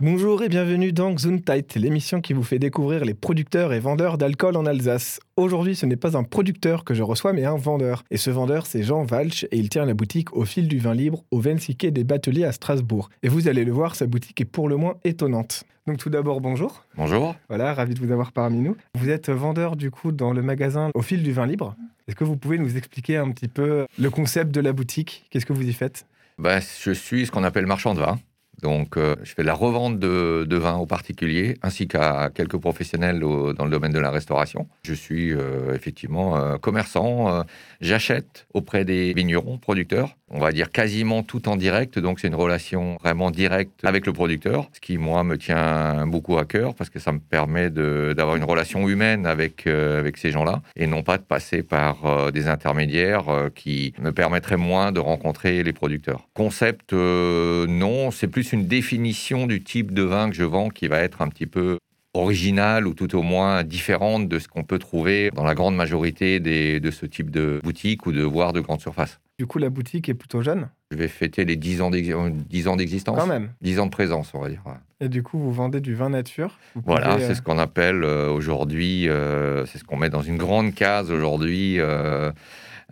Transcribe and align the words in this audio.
Bonjour 0.00 0.42
et 0.42 0.48
bienvenue 0.48 0.92
dans 0.92 1.14
Gesundheit, 1.14 1.66
l'émission 1.76 2.22
qui 2.22 2.32
vous 2.32 2.42
fait 2.42 2.58
découvrir 2.58 3.04
les 3.04 3.12
producteurs 3.12 3.74
et 3.74 3.80
vendeurs 3.80 4.16
d'alcool 4.16 4.56
en 4.56 4.64
Alsace. 4.64 5.20
Aujourd'hui, 5.36 5.76
ce 5.76 5.84
n'est 5.84 5.96
pas 5.96 6.16
un 6.16 6.24
producteur 6.24 6.84
que 6.84 6.94
je 6.94 7.02
reçois, 7.02 7.34
mais 7.34 7.44
un 7.44 7.56
vendeur. 7.56 8.04
Et 8.10 8.16
ce 8.16 8.30
vendeur, 8.30 8.64
c'est 8.64 8.82
Jean 8.82 9.04
Walch, 9.04 9.44
et 9.44 9.58
il 9.58 9.68
tient 9.68 9.84
la 9.84 9.92
boutique 9.92 10.34
au 10.34 10.46
fil 10.46 10.68
du 10.68 10.78
vin 10.78 10.94
libre 10.94 11.24
au 11.30 11.40
26 11.40 11.76
quai 11.76 11.90
des 11.90 12.04
Bateliers 12.04 12.44
à 12.44 12.52
Strasbourg. 12.52 13.10
Et 13.22 13.28
vous 13.28 13.48
allez 13.48 13.64
le 13.64 13.72
voir, 13.72 13.94
sa 13.94 14.06
boutique 14.06 14.40
est 14.40 14.46
pour 14.46 14.68
le 14.70 14.76
moins 14.76 14.96
étonnante. 15.04 15.64
Donc 15.86 15.98
tout 15.98 16.10
d'abord, 16.10 16.40
bonjour. 16.40 16.84
Bonjour. 16.96 17.34
Voilà, 17.48 17.74
ravi 17.74 17.92
de 17.94 18.00
vous 18.00 18.12
avoir 18.12 18.32
parmi 18.32 18.60
nous. 18.60 18.76
Vous 18.94 19.10
êtes 19.10 19.28
vendeur 19.28 19.76
du 19.76 19.90
coup 19.90 20.12
dans 20.12 20.32
le 20.32 20.40
magasin 20.40 20.90
au 20.94 21.02
fil 21.02 21.22
du 21.22 21.32
vin 21.32 21.46
libre. 21.46 21.76
Est-ce 22.08 22.16
que 22.16 22.24
vous 22.24 22.38
pouvez 22.38 22.56
nous 22.56 22.78
expliquer 22.78 23.18
un 23.18 23.30
petit 23.30 23.48
peu 23.48 23.86
le 23.98 24.10
concept 24.10 24.50
de 24.50 24.60
la 24.62 24.72
boutique? 24.72 25.26
Qu'est-ce 25.30 25.44
que 25.44 25.52
vous 25.52 25.68
y 25.68 25.74
faites? 25.74 26.06
Bah, 26.38 26.58
Je 26.60 26.90
suis 26.90 27.26
ce 27.26 27.30
qu'on 27.30 27.44
appelle 27.44 27.66
marchand 27.66 27.94
de 27.94 28.00
vin. 28.00 28.18
Donc, 28.62 28.96
euh, 28.96 29.14
je 29.22 29.34
fais 29.34 29.42
de 29.42 29.46
la 29.46 29.54
revente 29.54 30.00
de, 30.00 30.56
vin 30.56 30.76
aux 30.76 30.86
particuliers, 30.86 31.58
ainsi 31.62 31.86
qu'à 31.86 32.30
quelques 32.34 32.56
professionnels 32.56 33.20
dans 33.20 33.64
le 33.64 33.70
domaine 33.70 33.92
de 33.92 34.00
la 34.00 34.10
restauration. 34.10 34.66
Je 34.82 34.94
suis 34.94 35.32
euh, 35.32 35.74
effectivement 35.74 36.36
euh, 36.36 36.56
commerçant. 36.56 37.44
J'achète 37.80 38.46
auprès 38.54 38.84
des 38.84 39.12
vignerons, 39.12 39.58
producteurs. 39.58 40.16
On 40.30 40.38
va 40.38 40.52
dire 40.52 40.70
quasiment 40.70 41.22
tout 41.22 41.48
en 41.48 41.56
direct. 41.56 41.98
Donc, 41.98 42.20
c'est 42.20 42.28
une 42.28 42.34
relation 42.34 42.98
vraiment 43.02 43.30
directe 43.30 43.84
avec 43.84 44.06
le 44.06 44.12
producteur, 44.12 44.68
ce 44.72 44.80
qui, 44.80 44.98
moi, 44.98 45.24
me 45.24 45.38
tient 45.38 46.06
beaucoup 46.06 46.38
à 46.38 46.44
cœur 46.44 46.74
parce 46.74 46.90
que 46.90 46.98
ça 46.98 47.12
me 47.12 47.18
permet 47.18 47.70
d'avoir 47.70 48.36
une 48.36 48.44
relation 48.44 48.88
humaine 48.88 49.26
avec, 49.26 49.66
avec 49.66 50.16
ces 50.16 50.30
gens-là 50.30 50.62
et 50.76 50.86
non 50.86 51.02
pas 51.02 51.18
de 51.18 51.22
passer 51.22 51.62
par 51.62 52.30
des 52.32 52.48
intermédiaires 52.48 53.48
qui 53.54 53.94
me 54.00 54.12
permettraient 54.12 54.56
moins 54.56 54.92
de 54.92 55.00
rencontrer 55.00 55.62
les 55.62 55.72
producteurs. 55.72 56.28
Concept, 56.34 56.92
non, 56.92 58.10
c'est 58.10 58.28
plus 58.28 58.52
une 58.52 58.66
définition 58.66 59.46
du 59.46 59.62
type 59.62 59.92
de 59.92 60.02
vin 60.02 60.30
que 60.30 60.36
je 60.36 60.44
vends 60.44 60.68
qui 60.68 60.88
va 60.88 61.00
être 61.00 61.22
un 61.22 61.28
petit 61.28 61.46
peu 61.46 61.78
originale 62.18 62.86
ou 62.86 62.94
tout 62.94 63.16
au 63.16 63.22
moins 63.22 63.64
différente 63.64 64.28
de 64.28 64.38
ce 64.38 64.48
qu'on 64.48 64.64
peut 64.64 64.78
trouver 64.78 65.30
dans 65.30 65.44
la 65.44 65.54
grande 65.54 65.76
majorité 65.76 66.40
de 66.40 66.90
ce 66.90 67.06
type 67.06 67.30
de 67.30 67.60
boutique 67.62 68.06
ou 68.06 68.12
de 68.12 68.22
voire 68.22 68.52
de 68.52 68.60
grande 68.60 68.80
surface. 68.80 69.20
Du 69.38 69.46
coup, 69.46 69.58
la 69.58 69.70
boutique 69.70 70.08
est 70.08 70.14
plutôt 70.14 70.42
jeune? 70.42 70.68
Je 70.90 70.96
vais 70.96 71.06
fêter 71.06 71.44
les 71.44 71.54
10 71.54 71.80
ans 71.80 71.90
d'existence. 71.90 73.16
Quand 73.16 73.26
même 73.26 73.50
10 73.60 73.78
ans 73.78 73.86
de 73.86 73.90
présence, 73.90 74.32
on 74.34 74.40
va 74.40 74.48
dire. 74.48 74.62
Et 75.00 75.08
du 75.08 75.22
coup, 75.22 75.38
vous 75.38 75.52
vendez 75.52 75.80
du 75.80 75.94
vin 75.94 76.10
nature 76.10 76.58
Voilà, 76.74 77.18
c'est 77.20 77.30
euh, 77.30 77.34
ce 77.34 77.42
qu'on 77.42 77.58
appelle 77.58 78.02
euh, 78.02 78.30
aujourd'hui, 78.30 79.08
euh, 79.08 79.64
c'est 79.66 79.78
ce 79.78 79.84
qu'on 79.84 79.96
met 79.96 80.10
dans 80.10 80.22
une 80.22 80.38
grande 80.38 80.74
case 80.74 81.12
aujourd'hui 81.12 81.78
euh, 81.78 82.32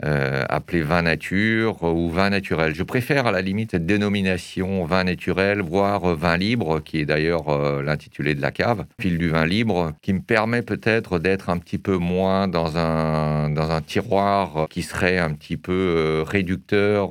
appelé 0.03 0.83
vin 0.83 1.03
nature 1.03 1.83
ou 1.83 2.11
vin 2.11 2.31
naturel. 2.31 2.75
Je 2.75 2.83
préfère 2.83 3.27
à 3.27 3.33
la 3.33 3.41
limite 3.41 3.71
cette 3.71 3.87
dénomination 3.87 4.85
vin 4.85 5.05
naturel, 5.05 5.63
voire 5.63 6.15
vin 6.15 6.37
libre, 6.37 6.81
qui 6.81 6.99
est 6.99 7.07
d'ailleurs 7.07 7.49
euh, 7.49 7.83
l'intitulé 7.83 8.35
de 8.35 8.43
la 8.43 8.51
cave, 8.51 8.85
fil 9.01 9.17
du 9.17 9.29
vin 9.29 9.47
libre, 9.47 9.93
qui 10.03 10.13
me 10.13 10.21
permet 10.21 10.63
peut-être 10.63 11.19
d'être 11.19 11.49
un 11.49 11.59
petit 11.59 11.79
peu 11.79 11.97
moins 11.97 12.47
dans 12.47 12.77
un, 12.77 13.49
dans 13.51 13.71
un 13.71 13.81
tiroir 13.81 14.67
qui 14.69 14.83
serait 14.83 15.19
un 15.19 15.33
petit 15.33 15.57
peu 15.57 15.73
euh, 15.73 16.25
réducteur 16.27 17.11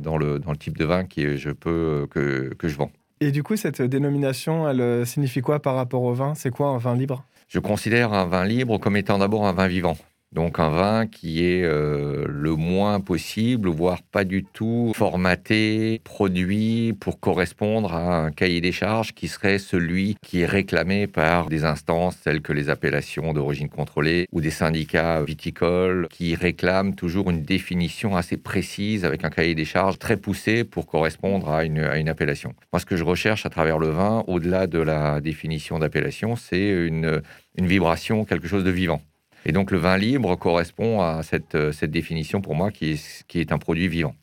dans, 0.00 0.16
le, 0.16 0.38
dans 0.38 0.52
le 0.52 0.56
type 0.56 0.78
de 0.78 0.84
vin 0.84 1.04
que 1.04 1.36
je, 1.36 1.50
peux, 1.50 2.06
que, 2.10 2.54
que 2.54 2.68
je 2.68 2.76
vends. 2.76 2.90
Et 3.20 3.30
du 3.30 3.42
coup, 3.42 3.56
cette 3.56 3.82
dénomination, 3.82 4.68
elle 4.68 5.06
signifie 5.06 5.40
quoi 5.40 5.60
par 5.60 5.74
rapport 5.74 6.02
au 6.02 6.12
vin? 6.12 6.34
C'est 6.34 6.50
quoi 6.50 6.68
un 6.68 6.78
vin 6.78 6.94
libre? 6.94 7.24
Je 7.48 7.58
considère 7.58 8.12
un 8.12 8.26
vin 8.26 8.44
libre 8.44 8.78
comme 8.78 8.96
étant 8.96 9.18
d'abord 9.18 9.46
un 9.46 9.52
vin 9.52 9.68
vivant. 9.68 9.96
Donc 10.32 10.58
un 10.58 10.68
vin 10.68 11.06
qui 11.06 11.44
est 11.44 11.62
euh, 11.62 12.26
le 12.28 12.56
moins 12.56 13.00
possible, 13.00 13.68
voire 13.68 14.02
pas 14.02 14.24
du 14.24 14.44
tout 14.44 14.92
formaté, 14.94 16.00
produit 16.04 16.94
pour 17.00 17.20
correspondre 17.20 17.94
à 17.94 18.24
un 18.24 18.32
cahier 18.32 18.60
des 18.60 18.72
charges 18.72 19.14
qui 19.14 19.28
serait 19.28 19.58
celui 19.58 20.16
qui 20.22 20.40
est 20.40 20.46
réclamé 20.46 21.06
par 21.06 21.48
des 21.48 21.64
instances 21.64 22.20
telles 22.20 22.42
que 22.42 22.52
les 22.52 22.68
appellations 22.68 23.32
d'origine 23.32 23.68
contrôlée 23.68 24.26
ou 24.32 24.40
des 24.40 24.50
syndicats 24.50 25.22
viticoles 25.22 26.08
qui 26.10 26.34
réclament 26.34 26.94
toujours 26.94 27.30
une 27.30 27.42
définition 27.42 28.16
assez 28.16 28.36
précise 28.36 29.04
avec 29.04 29.24
un 29.24 29.30
cahier 29.30 29.54
des 29.54 29.64
charges 29.64 29.98
très 29.98 30.16
poussé 30.16 30.64
pour 30.64 30.86
correspondre 30.86 31.50
à 31.50 31.64
une, 31.64 31.78
à 31.78 31.98
une 31.98 32.08
appellation. 32.08 32.52
Moi, 32.72 32.80
ce 32.80 32.86
que 32.86 32.96
je 32.96 33.04
recherche 33.04 33.46
à 33.46 33.50
travers 33.50 33.78
le 33.78 33.88
vin, 33.88 34.24
au-delà 34.26 34.66
de 34.66 34.80
la 34.80 35.20
définition 35.20 35.78
d'appellation, 35.78 36.36
c'est 36.36 36.68
une, 36.68 37.22
une 37.56 37.66
vibration, 37.66 38.24
quelque 38.24 38.48
chose 38.48 38.64
de 38.64 38.70
vivant. 38.70 39.00
Et 39.48 39.52
donc 39.52 39.70
le 39.70 39.78
vin 39.78 39.96
libre 39.96 40.34
correspond 40.34 41.00
à 41.00 41.22
cette, 41.22 41.54
euh, 41.54 41.70
cette 41.70 41.92
définition 41.92 42.40
pour 42.40 42.56
moi 42.56 42.72
qui 42.72 42.92
est, 42.92 43.24
qui 43.28 43.38
est 43.38 43.52
un 43.52 43.58
produit 43.58 43.86
vivant. 43.86 44.14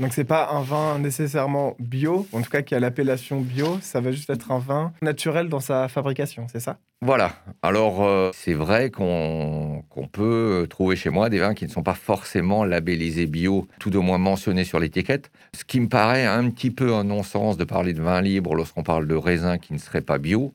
Donc 0.00 0.12
c'est 0.12 0.24
pas 0.24 0.50
un 0.50 0.62
vin 0.62 0.98
nécessairement 0.98 1.76
bio, 1.78 2.26
en 2.32 2.42
tout 2.42 2.50
cas 2.50 2.62
qui 2.62 2.74
a 2.74 2.80
l'appellation 2.80 3.40
bio, 3.40 3.78
ça 3.80 4.00
va 4.00 4.10
juste 4.10 4.28
être 4.28 4.50
un 4.50 4.58
vin 4.58 4.92
naturel 5.00 5.48
dans 5.48 5.60
sa 5.60 5.86
fabrication, 5.86 6.48
c'est 6.50 6.58
ça? 6.58 6.78
Voilà. 7.00 7.30
Alors 7.62 8.02
euh, 8.02 8.32
c'est 8.34 8.54
vrai 8.54 8.90
qu'on 8.90 9.84
peut 10.10 10.66
trouver 10.68 10.96
chez 10.96 11.10
moi 11.10 11.30
des 11.30 11.38
vins 11.38 11.54
qui 11.54 11.64
ne 11.66 11.70
sont 11.70 11.84
pas 11.84 11.94
forcément 11.94 12.64
labellisés 12.64 13.26
bio, 13.26 13.68
tout 13.78 13.94
au 13.94 14.02
moins 14.02 14.18
mentionnés 14.18 14.64
sur 14.64 14.80
l'étiquette. 14.80 15.30
Ce 15.56 15.64
qui 15.64 15.78
me 15.78 15.88
paraît 15.88 16.26
un 16.26 16.50
petit 16.50 16.72
peu 16.72 16.92
un 16.92 17.04
non-sens 17.04 17.56
de 17.56 17.62
parler 17.62 17.92
de 17.92 18.02
vin 18.02 18.20
libre 18.20 18.56
lorsqu'on 18.56 18.82
parle 18.82 19.06
de 19.06 19.14
raisins 19.14 19.58
qui 19.58 19.72
ne 19.72 19.78
seraient 19.78 20.00
pas 20.00 20.18
bio 20.18 20.52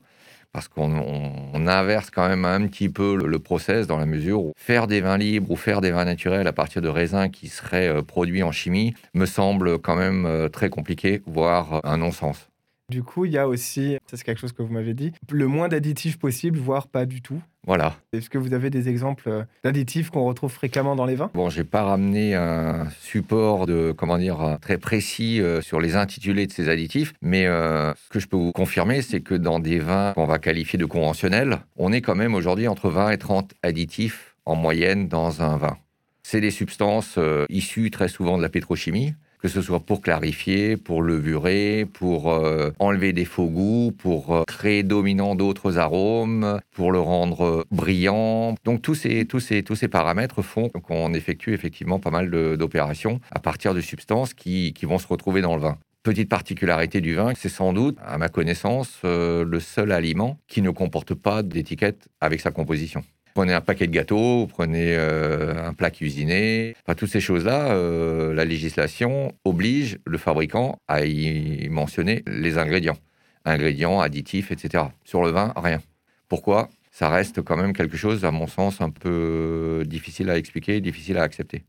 parce 0.52 0.68
qu'on 0.68 1.66
inverse 1.66 2.10
quand 2.10 2.28
même 2.28 2.44
un 2.44 2.66
petit 2.66 2.88
peu 2.88 3.16
le, 3.16 3.38
process 3.38 3.86
dans 3.86 3.98
la 3.98 4.06
mesure 4.06 4.42
où 4.42 4.52
faire 4.56 4.86
des 4.86 5.00
vins 5.00 5.16
libres 5.16 5.50
ou 5.50 5.56
faire 5.56 5.80
des 5.80 5.90
vins 5.90 6.04
naturels 6.04 6.46
à 6.46 6.52
partir 6.52 6.82
de 6.82 6.88
raisins 6.88 7.30
qui 7.30 7.48
seraient 7.48 7.88
euh, 7.88 8.02
produits 8.02 8.42
en 8.42 8.52
chimie 8.52 8.94
me 9.14 9.26
semble 9.26 9.78
quand 9.78 9.96
même 9.96 10.26
euh, 10.26 10.48
très 10.48 10.68
compliqué, 10.68 11.22
voire 11.26 11.74
euh, 11.74 11.80
un 11.84 11.96
non-sens. 11.98 12.49
Du 12.90 13.04
coup, 13.04 13.24
il 13.24 13.30
y 13.30 13.38
a 13.38 13.46
aussi, 13.46 13.98
c'est 14.06 14.20
quelque 14.24 14.40
chose 14.40 14.52
que 14.52 14.62
vous 14.62 14.72
m'avez 14.72 14.94
dit, 14.94 15.12
le 15.30 15.46
moins 15.46 15.68
d'additifs 15.68 16.18
possible, 16.18 16.58
voire 16.58 16.88
pas 16.88 17.06
du 17.06 17.22
tout. 17.22 17.40
Voilà. 17.64 17.94
Est-ce 18.12 18.28
que 18.28 18.36
vous 18.36 18.52
avez 18.52 18.68
des 18.68 18.88
exemples 18.88 19.46
d'additifs 19.62 20.10
qu'on 20.10 20.24
retrouve 20.24 20.50
fréquemment 20.50 20.96
dans 20.96 21.06
les 21.06 21.14
vins? 21.14 21.30
Bon, 21.34 21.50
j'ai 21.50 21.62
pas 21.62 21.84
ramené 21.84 22.34
un 22.34 22.88
support 23.00 23.66
de 23.66 23.94
comment 23.96 24.18
dire 24.18 24.58
très 24.60 24.76
précis 24.76 25.40
euh, 25.40 25.60
sur 25.60 25.78
les 25.78 25.94
intitulés 25.94 26.48
de 26.48 26.52
ces 26.52 26.68
additifs, 26.68 27.14
mais 27.22 27.46
euh, 27.46 27.94
ce 27.94 28.08
que 28.08 28.18
je 28.18 28.26
peux 28.26 28.36
vous 28.36 28.50
confirmer, 28.50 29.02
c'est 29.02 29.20
que 29.20 29.36
dans 29.36 29.60
des 29.60 29.78
vins 29.78 30.12
qu'on 30.14 30.26
va 30.26 30.40
qualifier 30.40 30.78
de 30.78 30.84
conventionnels, 30.84 31.60
on 31.76 31.92
est 31.92 32.00
quand 32.00 32.16
même 32.16 32.34
aujourd'hui 32.34 32.66
entre 32.66 32.90
20 32.90 33.10
et 33.10 33.18
30 33.18 33.52
additifs 33.62 34.34
en 34.46 34.56
moyenne 34.56 35.06
dans 35.06 35.42
un 35.42 35.56
vin. 35.56 35.78
C'est 36.24 36.40
des 36.40 36.50
substances 36.50 37.16
euh, 37.18 37.46
issues 37.50 37.92
très 37.92 38.08
souvent 38.08 38.36
de 38.36 38.42
la 38.42 38.48
pétrochimie 38.48 39.14
que 39.40 39.48
ce 39.48 39.62
soit 39.62 39.80
pour 39.80 40.00
clarifier, 40.00 40.76
pour 40.76 41.02
levurer, 41.02 41.86
pour 41.92 42.30
euh, 42.30 42.70
enlever 42.78 43.12
des 43.12 43.24
faux 43.24 43.48
goûts, 43.48 43.92
pour 43.96 44.34
euh, 44.34 44.44
créer 44.44 44.82
dominant 44.82 45.34
d'autres 45.34 45.78
arômes, 45.78 46.60
pour 46.72 46.92
le 46.92 47.00
rendre 47.00 47.64
brillant. 47.70 48.54
Donc 48.64 48.82
tous 48.82 48.94
ces, 48.94 49.24
tous 49.24 49.40
ces, 49.40 49.62
tous 49.62 49.74
ces 49.74 49.88
paramètres 49.88 50.42
font 50.42 50.68
qu'on 50.68 51.14
effectue 51.14 51.54
effectivement 51.54 51.98
pas 51.98 52.10
mal 52.10 52.30
d'opérations 52.30 53.20
à 53.30 53.38
partir 53.38 53.74
de 53.74 53.80
substances 53.80 54.34
qui, 54.34 54.72
qui 54.72 54.86
vont 54.86 54.98
se 54.98 55.06
retrouver 55.06 55.40
dans 55.40 55.54
le 55.56 55.62
vin. 55.62 55.78
Petite 56.02 56.30
particularité 56.30 57.02
du 57.02 57.14
vin, 57.14 57.32
c'est 57.36 57.50
sans 57.50 57.74
doute, 57.74 57.98
à 58.02 58.16
ma 58.16 58.30
connaissance, 58.30 59.00
euh, 59.04 59.44
le 59.44 59.60
seul 59.60 59.92
aliment 59.92 60.38
qui 60.48 60.62
ne 60.62 60.70
comporte 60.70 61.12
pas 61.12 61.42
d'étiquette 61.42 62.08
avec 62.22 62.40
sa 62.40 62.50
composition 62.50 63.04
prenez 63.40 63.54
un 63.54 63.62
paquet 63.62 63.86
de 63.86 63.92
gâteaux, 63.92 64.46
prenez 64.48 64.94
euh, 64.94 65.66
un 65.66 65.72
plat 65.72 65.90
cuisiné. 65.90 66.76
Enfin, 66.84 66.94
toutes 66.94 67.08
ces 67.08 67.22
choses-là, 67.22 67.72
euh, 67.72 68.34
la 68.34 68.44
législation 68.44 69.32
oblige 69.46 69.98
le 70.04 70.18
fabricant 70.18 70.78
à 70.88 71.06
y 71.06 71.66
mentionner 71.70 72.22
les 72.26 72.58
ingrédients. 72.58 72.98
Ingrédients, 73.46 73.98
additifs, 73.98 74.52
etc. 74.52 74.84
Sur 75.06 75.24
le 75.24 75.30
vin, 75.30 75.54
rien. 75.56 75.80
Pourquoi? 76.28 76.68
Ça 76.90 77.08
reste 77.08 77.40
quand 77.40 77.56
même 77.56 77.72
quelque 77.72 77.96
chose, 77.96 78.26
à 78.26 78.30
mon 78.30 78.46
sens, 78.46 78.82
un 78.82 78.90
peu 78.90 79.84
difficile 79.86 80.28
à 80.28 80.36
expliquer, 80.36 80.82
difficile 80.82 81.16
à 81.16 81.22
accepter. 81.22 81.64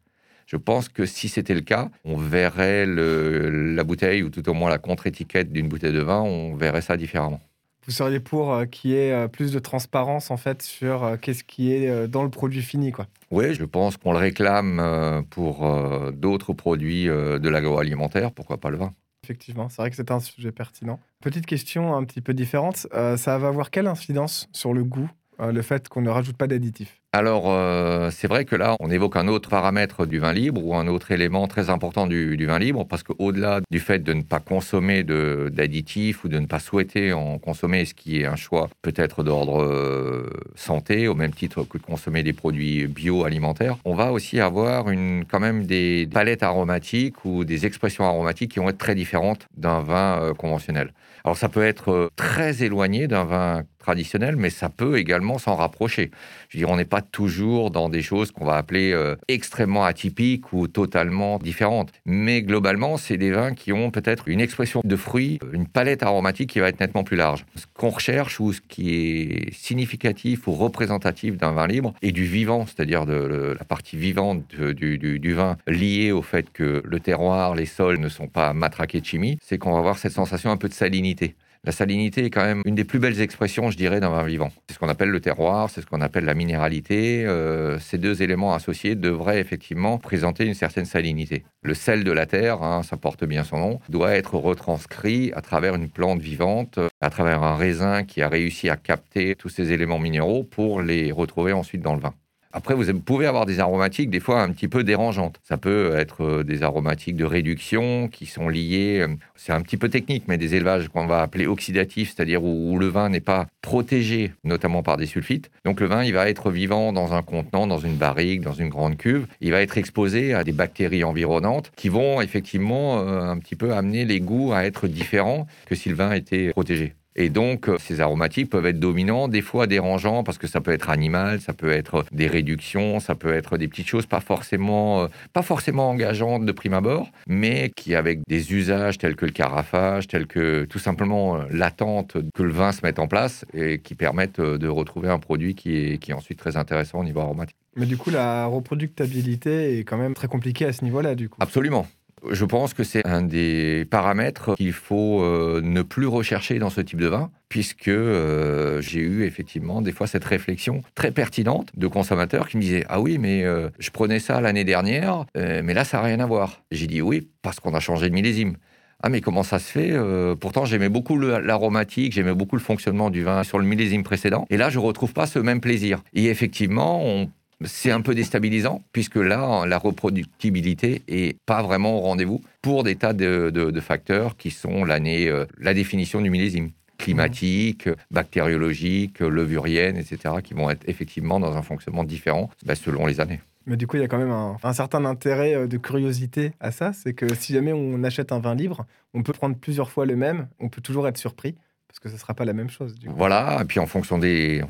Je 0.47 0.57
pense 0.57 0.89
que 0.89 1.05
si 1.05 1.29
c'était 1.29 1.55
le 1.55 1.61
cas, 1.61 1.89
on 2.03 2.17
verrait 2.17 2.85
la 2.85 3.84
bouteille, 3.85 4.23
ou 4.23 4.29
tout 4.29 4.49
au 4.49 4.53
moins 4.53 4.69
la 4.69 4.78
contre-étiquette 4.78 5.53
d'une 5.53 5.69
bouteille 5.69 5.93
de 5.93 6.01
vin, 6.01 6.19
on 6.19 6.53
verrait 6.53 6.81
ça 6.81 6.97
différemment 6.97 7.40
vous 7.85 7.91
seriez 7.91 8.19
pour 8.19 8.53
euh, 8.53 8.66
qu'il 8.66 8.91
y 8.91 8.95
ait 8.95 9.11
euh, 9.11 9.28
plus 9.28 9.51
de 9.51 9.59
transparence 9.59 10.31
en 10.31 10.37
fait 10.37 10.61
sur 10.61 11.03
euh, 11.03 11.17
qu'est-ce 11.17 11.43
qui 11.43 11.72
est 11.72 12.07
dans 12.07 12.23
le 12.23 12.29
produit 12.29 12.61
fini 12.61 12.91
quoi. 12.91 13.07
Oui, 13.31 13.53
je 13.53 13.63
pense 13.63 13.97
qu'on 13.97 14.11
le 14.11 14.17
réclame 14.17 15.23
pour 15.29 15.66
d'autres 16.11 16.51
produits 16.51 17.05
de 17.05 17.49
l'agroalimentaire, 17.49 18.33
pourquoi 18.33 18.57
pas 18.57 18.69
le 18.69 18.78
vin 18.78 18.93
Effectivement, 19.23 19.69
c'est 19.69 19.81
vrai 19.81 19.89
que 19.89 19.95
c'est 19.95 20.11
un 20.11 20.19
sujet 20.19 20.51
pertinent. 20.51 20.99
Petite 21.22 21.45
question 21.45 21.95
un 21.95 22.03
petit 22.03 22.19
peu 22.19 22.33
différente, 22.33 22.87
ça 22.91 23.37
va 23.37 23.47
avoir 23.47 23.72
quelle 23.72 23.87
incidence 23.87 24.49
sur 24.51 24.73
le 24.73 24.84
goût, 24.84 25.09
le 25.41 25.61
fait 25.61 25.90
qu'on 25.90 26.02
ne 26.02 26.09
rajoute 26.09 26.38
pas 26.38 26.47
d'additifs 26.47 27.02
alors, 27.14 27.47
euh, 27.47 28.09
c'est 28.09 28.28
vrai 28.28 28.46
que 28.46 28.55
là, 28.55 28.78
on 28.79 28.90
évoque 28.90 29.17
un 29.17 29.28
autre 29.28 29.49
paramètre 29.49 30.05
du 30.05 30.17
vin 30.17 30.32
libre 30.32 30.66
ou 30.66 30.76
un 30.76 30.88
autre 30.88 31.11
élément 31.11 31.46
très 31.46 31.70
important 31.70 32.08
du, 32.08 32.46
vin 32.46 32.58
libre, 32.58 32.85
parce 32.88 33.03
qu'au-delà 33.03 33.59
du 33.70 33.79
fait 33.82 33.99
de 33.99 34.14
ne 34.14 34.22
pas 34.22 34.40
consommer 34.40 35.03
d'additifs 35.03 36.23
ou 36.23 36.29
de 36.29 36.40
ne 36.40 36.46
pas 36.46 36.59
souhaiter 36.59 37.11
en 37.11 37.38
consommer, 37.38 37.84
ce 37.84 37.93
qui 37.93 38.22
est 38.22 38.26
un 38.26 38.38
choix 38.38 38.70
peut-être 38.82 39.23
d'ordre 39.23 39.61
euh, 39.61 40.29
santé, 40.55 41.09
au 41.09 41.14
même 41.14 41.34
titre 41.34 41.64
que 41.66 41.78
de 41.78 41.84
consommer 41.84 42.23
des 42.23 42.32
produits 42.32 42.87
bio-alimentaires, 42.87 43.76
on 43.84 43.94
va 43.94 44.14
aussi 44.14 44.40
avoir 44.40 44.90
une, 44.90 45.26
quand 45.29 45.41
même 45.41 45.66
des 45.66 46.08
palettes 46.14 46.44
aromatiques 46.44 47.26
ou 47.26 47.44
des 47.44 47.66
expressions 47.66 48.05
aromatiques 48.05 48.53
qui 48.53 48.59
vont 48.59 48.70
être 48.70 48.78
très 48.78 48.96
différentes 48.96 49.47
d'un 49.58 49.82
vin 49.82 50.22
euh, 50.22 50.34
conventionnel. 50.34 50.94
Alors 51.26 51.35
ça 51.35 51.49
peut 51.49 51.64
être 51.64 52.09
très 52.16 52.64
éloigné 52.64 53.08
d'un 53.08 53.26
vin 53.26 53.64
traditionnel, 53.81 54.35
mais 54.35 54.49
ça 54.49 54.69
peut 54.69 54.97
également 54.97 55.37
s'en 55.37 55.55
rapprocher. 55.55 56.11
Je 56.49 56.57
veux 56.57 56.66
dire, 56.66 56.69
on 56.73 56.78
n'est 56.78 56.85
pas 56.85 57.01
toujours 57.01 57.72
dans 57.72 57.89
des 57.89 58.01
choses 58.01 58.31
qu'on 58.31 58.45
va 58.45 58.55
appeler 58.55 58.91
euh, 58.93 59.16
extrêmement 59.28 59.83
atypiques 59.83 60.53
ou 60.53 60.67
totalement 60.67 61.37
différentes. 61.39 61.91
Mais 62.05 62.41
globalement, 62.41 62.97
c'est 62.97 63.17
des 63.17 63.31
vins 63.31 63.53
qui 63.53 63.73
ont 63.73 63.91
peut-être 63.91 64.28
une 64.28 64.39
expression 64.39 64.81
de 64.83 64.95
fruits, 64.95 65.39
une 65.51 65.67
palette 65.67 66.03
aromatique 66.03 66.49
qui 66.51 66.59
va 66.59 66.69
être 66.69 66.79
nettement 66.79 67.03
plus 67.03 67.17
large. 67.17 67.45
Ce 67.55 67.66
qu'on 67.73 67.89
recherche 67.89 68.39
ou 68.39 68.53
ce 68.53 68.61
qui 68.61 68.93
est 68.95 69.53
significatif 69.53 70.47
ou 70.47 70.53
représentatif 70.53 71.37
d'un 71.37 71.51
vin 71.51 71.67
libre 71.67 71.93
et 72.01 72.11
du 72.11 72.25
vivant, 72.25 72.66
c'est-à-dire 72.66 73.05
de, 73.05 73.55
la 73.57 73.66
partie 73.66 73.97
vivante 73.97 74.43
du, 74.55 74.97
du 74.97 75.34
vin 75.34 75.57
liée 75.67 76.11
au 76.11 76.22
fait 76.22 76.51
que 76.51 76.81
le 76.85 76.99
terroir, 76.99 77.55
les 77.55 77.66
sols 77.66 77.99
ne 77.99 78.09
sont 78.09 78.27
pas 78.27 78.53
matraqués 78.53 79.01
de 79.01 79.05
chimie, 79.05 79.37
c'est 79.41 79.57
qu'on 79.57 79.73
va 79.73 79.79
avoir 79.79 79.97
cette 79.97 80.13
sensation 80.13 80.51
un 80.51 80.57
peu 80.57 80.69
de 80.69 80.73
salinité. 80.73 81.35
La 81.63 81.72
salinité 81.72 82.25
est 82.25 82.31
quand 82.31 82.43
même 82.43 82.63
une 82.66 82.73
des 82.73 82.84
plus 82.84 82.97
belles 82.97 83.22
expressions, 83.22 83.69
je 83.69 83.78
dirais, 83.78 83.99
d'un 83.99 84.09
vin 84.09 84.23
vivant. 84.23 84.52
C'est 84.67 84.73
ce 84.73 84.79
qu'on 84.79 84.90
appelle 84.90 85.09
le 85.09 85.19
terroir, 85.19 85.69
c'est 85.69 85.81
ce 85.81 85.85
qu'on 85.85 86.02
appelle 86.02 86.25
la 86.25 86.34
minéralité. 86.34 87.23
Euh, 87.23 87.78
ces 87.78 87.99
deux 87.99 88.23
éléments 88.23 88.55
associés 88.55 88.96
devraient 88.96 89.40
effectivement 89.40 89.99
présenter 89.99 90.46
une 90.46 90.55
certaine 90.55 90.85
salinité. 90.85 91.43
Le 91.61 91.75
sel 91.75 92.03
de 92.03 92.11
la 92.11 92.25
terre, 92.25 92.63
hein, 92.63 92.81
ça 92.81 92.97
porte 92.97 93.25
bien 93.25 93.43
son 93.43 93.59
nom, 93.59 93.79
doit 93.90 94.13
être 94.13 94.37
retranscrit 94.37 95.31
à 95.35 95.41
travers 95.41 95.75
une 95.75 95.87
plante 95.87 96.19
vivante, 96.19 96.79
à 96.99 97.11
travers 97.11 97.43
un 97.43 97.55
raisin 97.55 98.05
qui 98.05 98.23
a 98.23 98.28
réussi 98.28 98.67
à 98.67 98.75
capter 98.75 99.35
tous 99.35 99.49
ces 99.49 99.72
éléments 99.72 99.99
minéraux 99.99 100.43
pour 100.43 100.81
les 100.81 101.11
retrouver 101.11 101.53
ensuite 101.53 101.84
dans 101.84 101.93
le 101.93 102.02
vin. 102.02 102.16
Après, 102.53 102.73
vous 102.73 102.99
pouvez 102.99 103.27
avoir 103.27 103.45
des 103.45 103.59
aromatiques 103.59 104.09
des 104.09 104.19
fois 104.19 104.41
un 104.41 104.51
petit 104.51 104.67
peu 104.67 104.83
dérangeantes. 104.83 105.39
Ça 105.43 105.57
peut 105.57 105.95
être 105.95 106.23
euh, 106.23 106.43
des 106.43 106.63
aromatiques 106.63 107.15
de 107.15 107.25
réduction 107.25 108.07
qui 108.07 108.25
sont 108.25 108.49
liées, 108.49 108.99
euh, 108.99 109.15
c'est 109.35 109.53
un 109.53 109.61
petit 109.61 109.77
peu 109.77 109.89
technique, 109.89 110.25
mais 110.27 110.37
des 110.37 110.55
élevages 110.55 110.89
qu'on 110.89 111.07
va 111.07 111.21
appeler 111.21 111.47
oxydatifs, 111.47 112.13
c'est-à-dire 112.15 112.43
où, 112.43 112.77
le 112.77 112.87
vin 112.87 113.09
n'est 113.09 113.21
pas 113.21 113.47
protégé, 113.61 114.33
notamment 114.43 114.83
par 114.83 114.97
des 114.97 115.05
sulfites. 115.05 115.51
Donc 115.65 115.79
le 115.79 115.87
vin, 115.87 116.03
il 116.03 116.13
va 116.13 116.29
être 116.29 116.51
vivant 116.51 116.93
dans 116.93 117.13
un 117.13 117.21
contenant, 117.21 117.67
dans 117.67 117.77
une 117.77 117.95
barrique, 117.95 118.41
dans 118.41 118.53
une 118.53 118.69
grande 118.69 118.97
cuve. 118.97 119.27
Il 119.39 119.51
va 119.51 119.61
être 119.61 119.77
exposé 119.77 120.33
à 120.33 120.43
des 120.43 120.51
bactéries 120.51 121.03
environnantes 121.03 121.71
qui 121.75 121.89
vont 121.89 122.21
effectivement 122.21 122.99
euh, 122.99 123.21
un 123.21 123.37
petit 123.37 123.55
peu 123.55 123.73
amener 123.73 124.05
les 124.05 124.19
goûts 124.19 124.53
à 124.53 124.65
être 124.65 124.87
différents 124.87 125.47
que 125.65 125.75
si 125.75 125.89
le 125.89 125.95
vin 125.95 126.11
était 126.11 126.51
protégé. 126.51 126.93
Et 127.16 127.29
donc, 127.29 127.67
euh, 127.67 127.78
ces 127.79 127.99
aromatiques 127.99 128.49
peuvent 128.49 128.66
être 128.66 128.79
dominants, 128.79 129.28
des 129.28 129.41
fois 129.41 129.67
dérangeants, 129.67 130.23
parce 130.23 130.37
que 130.37 130.47
ça 130.47 130.61
peut 130.61 130.72
être 130.72 130.90
animal, 130.90 131.41
ça 131.41 131.53
peut 131.53 131.72
être 131.72 132.05
des 132.11 132.28
réductions, 132.28 132.99
ça 132.99 133.16
peut 133.16 133.34
être 133.34 133.58
des 133.58 133.67
petites 133.67 133.87
choses 133.87 134.05
pas 134.05 134.22
forcément, 134.22 135.03
euh, 135.03 135.08
pas 135.34 135.41
forcément 135.41 135.90
engageantes 135.90 136.46
de 136.46 136.52
prime 136.52 136.73
abord, 136.73 137.09
mais 137.28 137.72
qui, 137.75 137.96
avec 137.96 138.22
des 138.28 138.53
usages 138.53 138.97
tels 138.97 139.16
que 139.16 139.25
le 139.25 139.31
carafage, 139.31 140.08
tels 140.08 140.28
que 140.28 140.66
tout 140.66 140.79
simplement 140.79 141.35
euh, 141.35 141.43
l'attente 141.52 142.17
que 142.34 142.43
le 142.43 142.52
vin 142.52 142.72
se 142.72 142.81
mette 142.84 142.99
en 142.99 143.08
place, 143.08 143.46
et 143.53 143.79
qui 143.79 143.96
permettent 143.96 144.40
de 144.40 144.67
retrouver 144.67 145.09
un 145.09 145.19
produit 145.19 145.55
qui 145.55 145.75
est, 145.75 145.97
qui 145.97 146.11
est 146.11 146.13
ensuite 146.13 146.40
très 146.40 146.55
intéressant 146.55 146.99
au 146.99 147.03
niveau 147.03 147.19
aromatique. 147.19 147.58
Mais 147.75 147.85
du 147.85 147.97
coup, 147.97 148.09
la 148.09 148.46
reproductibilité 148.47 149.79
est 149.79 149.84
quand 149.84 149.97
même 149.97 150.13
très 150.13 150.28
compliquée 150.28 150.66
à 150.66 150.73
ce 150.73 150.84
niveau-là, 150.84 151.16
du 151.16 151.29
coup. 151.29 151.37
Absolument. 151.40 151.87
Je 152.29 152.46
pense 152.46 152.73
que 152.73 152.84
c'est 152.84 153.06
un 153.06 153.23
des 153.23 153.85
paramètres 153.90 154.56
qu'il 154.56 154.73
faut 154.73 155.23
euh, 155.23 155.62
ne 155.64 155.82
plus 155.82 156.06
rechercher 156.06 156.59
dans 156.59 156.70
ce 156.70 156.82
type 156.82 157.00
de 157.00 157.08
vin, 157.08 157.32
puisque 157.50 157.88
euh, 157.88 158.79
j'ai 158.82 159.00
eu 159.00 159.23
effectivement 159.23 159.82
des 159.82 159.91
fois 159.91 160.06
cette 160.06 160.26
réflexion 160.26 160.82
très 160.94 161.12
pertinente 161.12 161.72
de 161.76 161.88
consommateurs 161.88 162.47
qui 162.47 162.58
me 162.58 162.62
disaient 162.62 162.85
Ah 162.90 163.02
oui, 163.02 163.18
mais 163.18 163.44
euh, 163.44 163.70
je 163.79 163.90
prenais 163.90 164.20
ça 164.20 164.40
l'année 164.40 164.64
dernière, 164.64 165.26
mais 165.35 165.73
là, 165.73 165.84
ça 165.84 165.97
n'a 165.97 166.03
rien 166.03 166.20
à 166.20 166.26
voir. 166.26 166.64
J'ai 166.72 166.88
dit 166.88 167.02
Oui, 167.02 167.29
parce 167.41 167.59
qu'on 167.59 167.73
a 167.73 167.79
changé 167.79 168.09
de 168.09 168.14
millésime. 168.14 168.56
Ah 169.03 169.09
mais 169.09 169.20
comment 169.20 169.41
ça 169.41 169.58
se 169.58 169.72
fait 169.72 169.91
Pourtant 170.40 170.66
j'aimais 170.66 170.90
beaucoup 170.90 171.18
l'aromatique, 171.18 172.14
j'aimais 172.14 172.35
beaucoup 172.35 172.56
le 172.56 172.62
fonctionnement 172.62 173.09
du 173.09 173.23
vin 173.23 173.44
sur 173.44 173.58
le 173.58 173.66
millésime 173.66 174.03
précédent. 174.03 174.46
Et 174.52 174.58
là 174.58 174.70
je 174.70 174.78
retrouve 174.78 175.12
pas 175.12 175.26
ce 175.26 175.40
même 175.40 175.59
plaisir. 175.59 176.03
Et 176.14 176.26
effectivement 176.26 177.03
on 177.03 177.28
c'est 177.66 177.91
un 177.91 178.02
peu 178.02 178.16
déstabilisant, 178.16 178.84
puisque 178.91 179.16
là, 179.16 179.66
la 179.66 179.78
reproductibilité 179.78 181.02
est 181.08 181.37
pas 181.46 181.61
vraiment 181.61 181.97
au 181.97 182.02
rendez-vous 182.02 182.41
pour 182.61 182.84
des 182.84 182.96
tas 182.96 183.13
de, 183.13 183.79
facteurs 183.81 184.37
qui 184.37 184.52
sont 184.52 184.84
l'année, 184.84 185.28
euh, 185.28 185.46
la 185.58 185.73
définition 185.73 186.22
du 186.22 186.29
millésime 186.29 186.69
climatique, 186.97 187.90
bactériologique, 188.11 189.19
levurienne, 189.19 189.97
etc., 189.97 190.35
qui 190.43 190.53
vont 190.53 190.69
être 190.69 190.87
effectivement 190.87 191.40
dans 191.40 191.58
un 191.58 191.63
fonctionnement 191.63 192.03
différent 192.03 192.52
bah, 192.63 192.75
selon 192.75 193.08
les 193.08 193.19
années. 193.19 193.40
Mais 193.66 193.75
du 193.75 193.87
coup, 193.87 193.97
il 193.97 194.02
y 194.02 194.03
a 194.03 194.08
quand 194.08 194.17
même 194.17 194.31
un, 194.31 194.73
certain 194.73 195.05
intérêt 195.05 195.53
euh, 195.55 195.67
de 195.67 195.78
curiosité 195.78 196.53
à 196.59 196.72
ça. 196.72 196.93
C'est 196.93 197.13
que 197.13 197.34
si 197.35 197.53
jamais 197.53 197.73
on 197.73 198.03
achète 198.03 198.31
un 198.31 198.40
vin 198.40 198.55
libre, 198.55 198.85
on 199.13 199.23
peut 199.23 199.34
prendre 199.34 199.55
plusieurs 199.55 199.91
fois 199.91 200.05
le 200.05 200.16
même, 200.16 200.47
on 200.59 200.69
peut 200.69 200.81
toujours 200.81 201.08
être 201.08 201.17
surpris 201.17 201.55
parce 201.91 201.99
que 201.99 202.08
ce 202.08 202.14
ne 202.14 202.20
sera 202.20 202.34
pas 202.34 202.46
la 202.46 202.53
même 202.53 202.70
chose. 202.70 202.96
Voilà, 203.05 203.59
et 203.61 203.66
puis 203.66 203.79
en 203.79 203.85
fonction 203.85 204.17
des, 204.17 204.64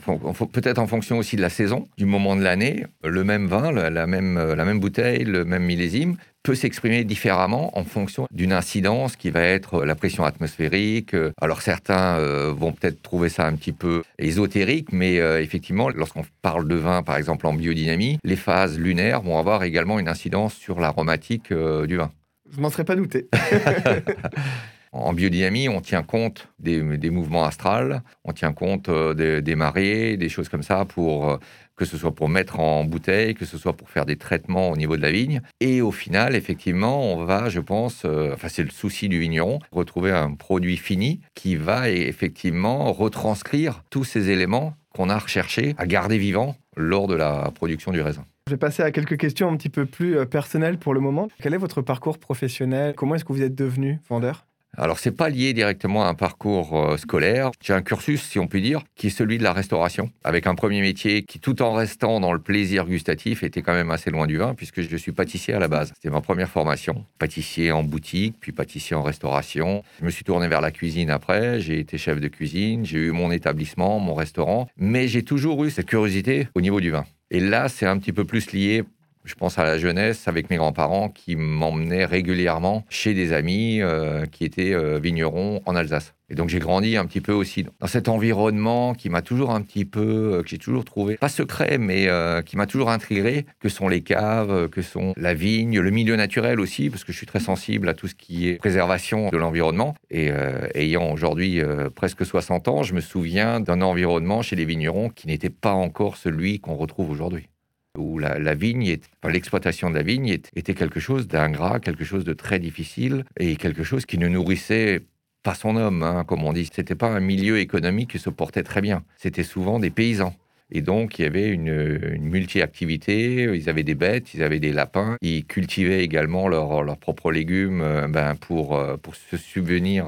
peut-être 0.52 0.80
en 0.80 0.88
fonction 0.88 1.20
aussi 1.20 1.36
de 1.36 1.42
la 1.42 1.52
saison, 1.52 1.88
du 1.96 2.06
moment 2.06 2.36
de 2.36 2.42
l'année, 2.42 2.88
le 3.04 3.24
même 3.24 3.46
vin, 3.46 3.72
la 3.72 4.08
même, 4.08 4.40
la 4.40 4.66
même 4.66 4.80
bouteille, 4.80 5.24
le 5.24 5.46
même 5.46 5.64
millésime 5.64 6.18
peut 6.42 6.56
s'exprimer 6.56 7.04
différemment 7.04 7.78
en 7.78 7.84
fonction 7.84 8.26
d'une 8.32 8.54
incidence 8.54 9.16
qui 9.16 9.30
va 9.30 9.42
être 9.42 9.86
la 9.86 9.94
pression 9.94 10.24
atmosphérique. 10.24 11.16
Alors 11.40 11.62
certains 11.62 12.18
euh, 12.18 12.52
vont 12.52 12.72
peut-être 12.72 13.04
trouver 13.04 13.30
ça 13.30 13.46
un 13.46 13.54
petit 13.54 13.72
peu 13.72 14.02
ésotérique, 14.18 14.92
mais 14.92 15.20
euh, 15.20 15.44
effectivement, 15.44 15.90
lorsqu'on 15.90 16.26
parle 16.42 16.68
de 16.68 16.76
vin, 16.76 17.04
par 17.04 17.18
exemple 17.18 17.46
en 17.46 17.54
biodynamie, 17.54 18.18
les 18.24 18.36
phases 18.36 18.80
lunaires 18.80 19.22
vont 19.22 19.38
avoir 19.38 19.62
également 19.62 20.00
une 20.00 20.08
incidence 20.08 20.56
sur 20.56 20.80
l'aromatique 20.80 21.52
euh, 21.52 21.86
du 21.86 21.98
vin. 21.98 22.10
Je 22.52 22.60
m'en 22.60 22.72
serais 22.72 22.84
pas 22.84 22.96
douté. 22.96 23.30
En 24.94 25.14
biodynamie, 25.14 25.70
on 25.70 25.80
tient 25.80 26.04
compte 26.04 26.50
des, 26.60 26.82
mouvements 27.10 27.46
astrales, 27.46 28.04
on 28.26 28.34
tient 28.34 28.52
compte 28.52 28.90
euh, 28.90 29.42
des, 29.42 29.56
marées, 29.56 30.18
des 30.18 30.28
choses 30.28 30.50
comme 30.50 30.64
ça, 30.64 30.84
pour 30.84 31.30
euh, 31.30 31.38
que 31.78 31.86
ce 31.86 31.96
soit 31.96 32.14
pour 32.14 32.28
mettre 32.28 32.60
en 32.60 32.84
bouteille, 32.84 33.34
que 33.34 33.46
ce 33.46 33.58
soit 33.58 33.72
pour 33.72 33.90
faire 33.90 34.06
des 34.06 34.18
traitements 34.18 34.70
au 34.70 34.76
niveau 34.76 34.98
de 34.98 35.02
la 35.02 35.12
vigne. 35.12 35.42
Et 35.62 35.82
au 35.82 35.92
final, 35.92 36.36
effectivement, 36.36 37.14
on 37.14 37.24
va, 37.24 37.48
je 37.48 37.62
pense, 37.62 38.04
euh, 38.04 38.34
enfin 38.34 38.50
c'est 38.50 38.64
le 38.64 38.70
souci 38.70 39.08
du 39.08 39.18
vigneron, 39.18 39.60
retrouver 39.72 40.12
un 40.12 40.34
produit 40.34 40.76
fini 40.76 41.22
qui 41.36 41.56
va 41.56 41.90
effectivement 41.90 42.92
retranscrire 42.92 43.86
tous 43.92 44.04
ces 44.04 44.30
éléments 44.30 44.74
qu'on 44.94 45.10
a 45.10 45.18
recherché 45.18 45.74
à 45.78 45.86
garder 45.86 46.18
vivants 46.18 46.58
lors 46.76 47.08
de 47.08 47.16
la 47.16 47.50
production 47.56 47.94
du 47.94 48.02
raisin. 48.02 48.26
Je 48.48 48.54
vais 48.56 48.58
passer 48.58 48.84
à 48.84 48.92
quelques 48.92 49.18
questions 49.18 49.50
un 49.50 49.56
petit 49.56 49.70
peu 49.70 49.86
plus 49.86 50.26
personnelles 50.26 50.78
pour 50.78 50.94
le 50.94 51.00
moment. 51.00 51.30
Quel 51.42 51.54
est 51.54 51.58
votre 51.58 51.82
parcours 51.82 52.18
professionnel? 52.18 52.94
Comment 52.94 53.16
est-ce 53.16 53.24
que 53.24 53.32
vous 53.32 53.42
êtes 53.42 53.56
devenu 53.56 54.02
vendeur? 54.10 54.46
Alors, 54.78 55.00
c'est 55.00 55.12
pas 55.12 55.30
lié 55.30 55.54
directement 55.54 56.06
à 56.06 56.08
un 56.08 56.14
parcours 56.14 56.80
euh, 56.80 56.96
scolaire. 56.96 57.52
J'ai 57.62 57.74
un 57.74 57.82
cursus, 57.82 58.22
si 58.22 58.40
on 58.40 58.48
peut 58.48 58.62
dire, 58.62 58.82
qui 58.96 59.08
est 59.08 59.12
celui 59.12 59.38
de 59.38 59.44
la 59.44 59.52
restauration, 59.52 60.10
avec 60.24 60.48
un 60.48 60.56
premier 60.56 60.80
métier 60.80 61.24
qui, 61.24 61.40
tout 61.40 61.62
en 61.62 61.74
restant 61.74 62.22
dans 62.22 62.32
le 62.32 62.40
plaisir 62.40 62.86
gustatif, 62.86 63.44
était 63.44 63.62
quand 63.62 63.74
même 63.74 63.92
assez 63.92 64.12
loin 64.12 64.28
du 64.28 64.38
vin, 64.38 64.56
puisque 64.56 64.82
je 64.82 64.96
suis 64.96 65.12
pâtissier 65.12 65.54
à 65.54 65.60
la 65.60 65.68
base. 65.68 65.92
C'était 65.96 66.10
ma 66.10 66.22
première 66.22 66.50
formation. 66.50 67.06
Pâtissier 67.20 67.74
en 67.74 67.84
boutique, 67.84 68.36
puis 68.40 68.54
pâtissier 68.54 68.96
en 68.96 69.04
restauration. 69.04 69.84
Je 70.00 70.06
me 70.06 70.10
suis 70.10 70.24
tourné 70.24 70.48
vers 70.48 70.62
la 70.62 70.72
cuisine 70.72 71.10
après. 71.10 71.60
J'ai 71.60 71.80
été 71.80 71.98
chef 71.98 72.22
de 72.22 72.30
cuisine. 72.30 72.86
J'ai 72.86 73.00
eu 73.00 73.12
mon 73.12 73.30
établissement, 73.30 74.00
mon 74.00 74.14
restaurant. 74.14 74.68
Mais 74.78 75.10
j'ai 75.10 75.24
toujours 75.24 75.66
eu 75.66 75.70
cette 75.70 75.88
curiosité 75.88 76.48
au 76.56 76.62
niveau 76.62 76.80
du 76.80 76.92
vin. 76.92 77.04
Et 77.30 77.42
là, 77.42 77.68
c'est 77.68 77.86
un 77.86 77.98
petit 77.98 78.14
peu 78.14 78.24
plus 78.24 78.54
lié 78.54 78.84
je 79.24 79.36
pense 79.36 79.58
à 79.60 79.64
la 79.64 79.78
jeunesse 79.78 80.28
avec 80.28 80.50
mes 80.50 80.58
grands-parents 80.58 81.10
qui 81.10 81.36
m'emmenaient 81.36 82.06
régulièrement 82.06 82.86
chez 82.90 83.14
des 83.14 83.34
amis 83.34 83.82
euh, 83.82 84.26
qui 84.26 84.44
étaient 84.44 84.74
euh, 84.74 85.00
vignerons 85.00 85.62
en 85.66 85.76
Alsace. 85.76 86.14
Et 86.30 86.36
donc 86.36 86.48
j'ai 86.48 86.60
grandi 86.60 86.96
un 86.96 87.06
petit 87.06 87.20
peu 87.20 87.34
aussi 87.34 87.66
dans 87.80 87.88
cet 87.88 88.08
environnement 88.08 88.94
qui 88.94 89.10
m'a 89.10 89.22
toujours 89.22 89.52
un 89.52 89.62
petit 89.62 89.84
peu, 89.84 90.36
euh, 90.36 90.44
que 90.44 90.50
j'ai 90.50 90.58
toujours 90.58 90.86
trouvé, 90.86 91.18
pas 91.18 91.30
secret, 91.30 91.78
mais 91.78 92.08
qui 92.46 92.58
m'a 92.58 92.66
toujours 92.66 92.90
intrigué, 92.90 93.46
que 93.60 93.70
sont 93.70 93.88
les 93.88 94.02
caves, 94.02 94.70
que 94.70 94.82
sont 94.82 95.14
la 95.18 95.34
vigne, 95.34 95.80
le 95.80 95.92
milieu 95.92 96.16
naturel 96.16 96.60
aussi, 96.60 96.90
parce 96.90 97.04
que 97.04 97.12
je 97.12 97.18
suis 97.18 97.28
très 97.28 97.40
sensible 97.40 97.90
à 97.90 97.94
tout 97.94 98.08
ce 98.08 98.16
qui 98.16 98.48
est 98.48 98.56
préservation 98.56 99.30
de 99.30 99.38
l'environnement. 99.38 99.96
Et 100.10 100.32
ayant 100.76 101.12
aujourd'hui 101.12 101.62
presque 101.96 102.26
60 102.26 102.68
ans, 102.68 102.84
je 102.84 102.94
me 102.94 103.02
souviens 103.02 103.60
d'un 103.60 103.82
environnement 103.82 104.42
chez 104.42 104.56
les 104.56 104.66
vignerons 104.66 105.10
qui 105.10 105.28
n'était 105.28 105.50
pas 105.50 105.74
encore 105.74 106.18
celui 106.18 106.60
qu'on 106.60 106.76
retrouve 106.76 107.12
aujourd'hui 107.12 107.51
où 107.98 108.20
la, 108.20 108.56
vigne, 108.56 108.98
l'exploitation 109.24 109.90
de 109.90 109.96
la 109.96 110.04
vigne 110.04 110.40
était 110.56 110.74
quelque 110.74 111.00
chose 111.00 111.28
d'ingrat, 111.28 111.80
quelque 111.80 112.06
chose 112.06 112.24
de 112.24 112.34
très 112.34 112.60
difficile 112.60 113.26
et 113.38 113.56
quelque 113.56 113.84
chose 113.84 114.06
qui 114.06 114.18
ne 114.18 114.28
nourrissait 114.28 115.02
pas 115.44 115.56
son 115.56 115.76
homme, 115.76 116.04
hein, 116.04 116.24
comme 116.24 116.44
on 116.44 116.54
dit. 116.54 116.70
C'était 116.72 116.96
pas 116.96 117.10
un 117.10 117.20
milieu 117.20 117.60
économique 117.60 118.12
qui 118.12 118.20
se 118.20 118.30
portait 118.30 118.64
très 118.64 118.82
bien. 118.82 119.04
C'était 119.18 119.44
souvent 119.44 119.80
des 119.80 119.90
paysans. 119.90 120.36
Et 120.72 120.82
donc, 120.82 121.20
il 121.20 121.24
y 121.24 121.26
avait 121.26 121.50
une, 121.50 122.18
multi-activité. 122.20 123.44
Ils 123.54 123.70
avaient 123.70 123.84
des 123.84 123.96
bêtes, 123.96 124.34
ils 124.34 124.42
avaient 124.42 124.60
des 124.60 124.72
lapins. 124.72 125.18
Ils 125.22 125.46
cultivaient 125.46 126.04
également 126.04 126.48
leurs 126.48 126.98
propres 126.98 127.32
légumes 127.32 127.82
euh, 127.82 128.08
ben, 128.08 128.36
pour, 128.36 128.78
euh, 128.78 128.96
pour 128.98 129.16
se 129.16 129.38
subvenir 129.38 130.08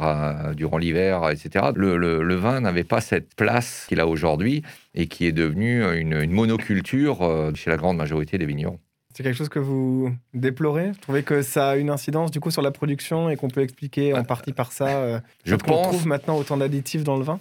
durant 0.56 0.78
l'hiver, 0.78 1.30
etc. 1.30 1.66
Le, 1.76 2.36
vin 2.36 2.62
n'avait 2.62 2.84
pas 2.84 3.02
cette 3.02 3.36
place 3.36 3.86
qu'il 3.88 4.00
a 4.00 4.08
aujourd'hui 4.08 4.64
et 4.96 5.08
qui 5.08 5.26
est 5.26 5.32
devenu 5.32 5.84
une, 6.00 6.32
monoculture 6.32 7.22
euh, 7.22 7.52
chez 7.54 7.70
la 7.70 7.78
grande 7.78 7.98
majorité 7.98 8.38
des 8.38 8.46
vignerons. 8.46 8.80
C'est 9.14 9.22
quelque 9.22 9.38
chose 9.38 9.50
que 9.50 9.60
vous 9.60 10.12
déplorez? 10.34 10.88
Vous 10.88 11.00
trouvez 11.00 11.24
que 11.24 11.44
ça 11.44 11.70
a 11.70 11.76
une 11.76 11.92
incidence 11.92 12.32
du 12.32 12.40
coup 12.40 12.50
sur 12.50 12.64
la 12.64 12.72
production 12.72 13.30
et 13.30 13.36
qu'on 13.36 13.48
peut 13.48 13.62
expliquer 13.62 14.14
en 14.16 14.24
partie 14.24 14.54
par 14.54 14.72
ça 14.72 15.22
Je 15.46 15.56
pense. 15.56 15.64
qu'on 15.64 15.84
trouve 15.84 16.08
maintenant 16.08 16.36
autant 16.38 16.58
d'additifs 16.58 17.04
dans 17.04 17.18
le 17.18 17.24
vin? 17.24 17.40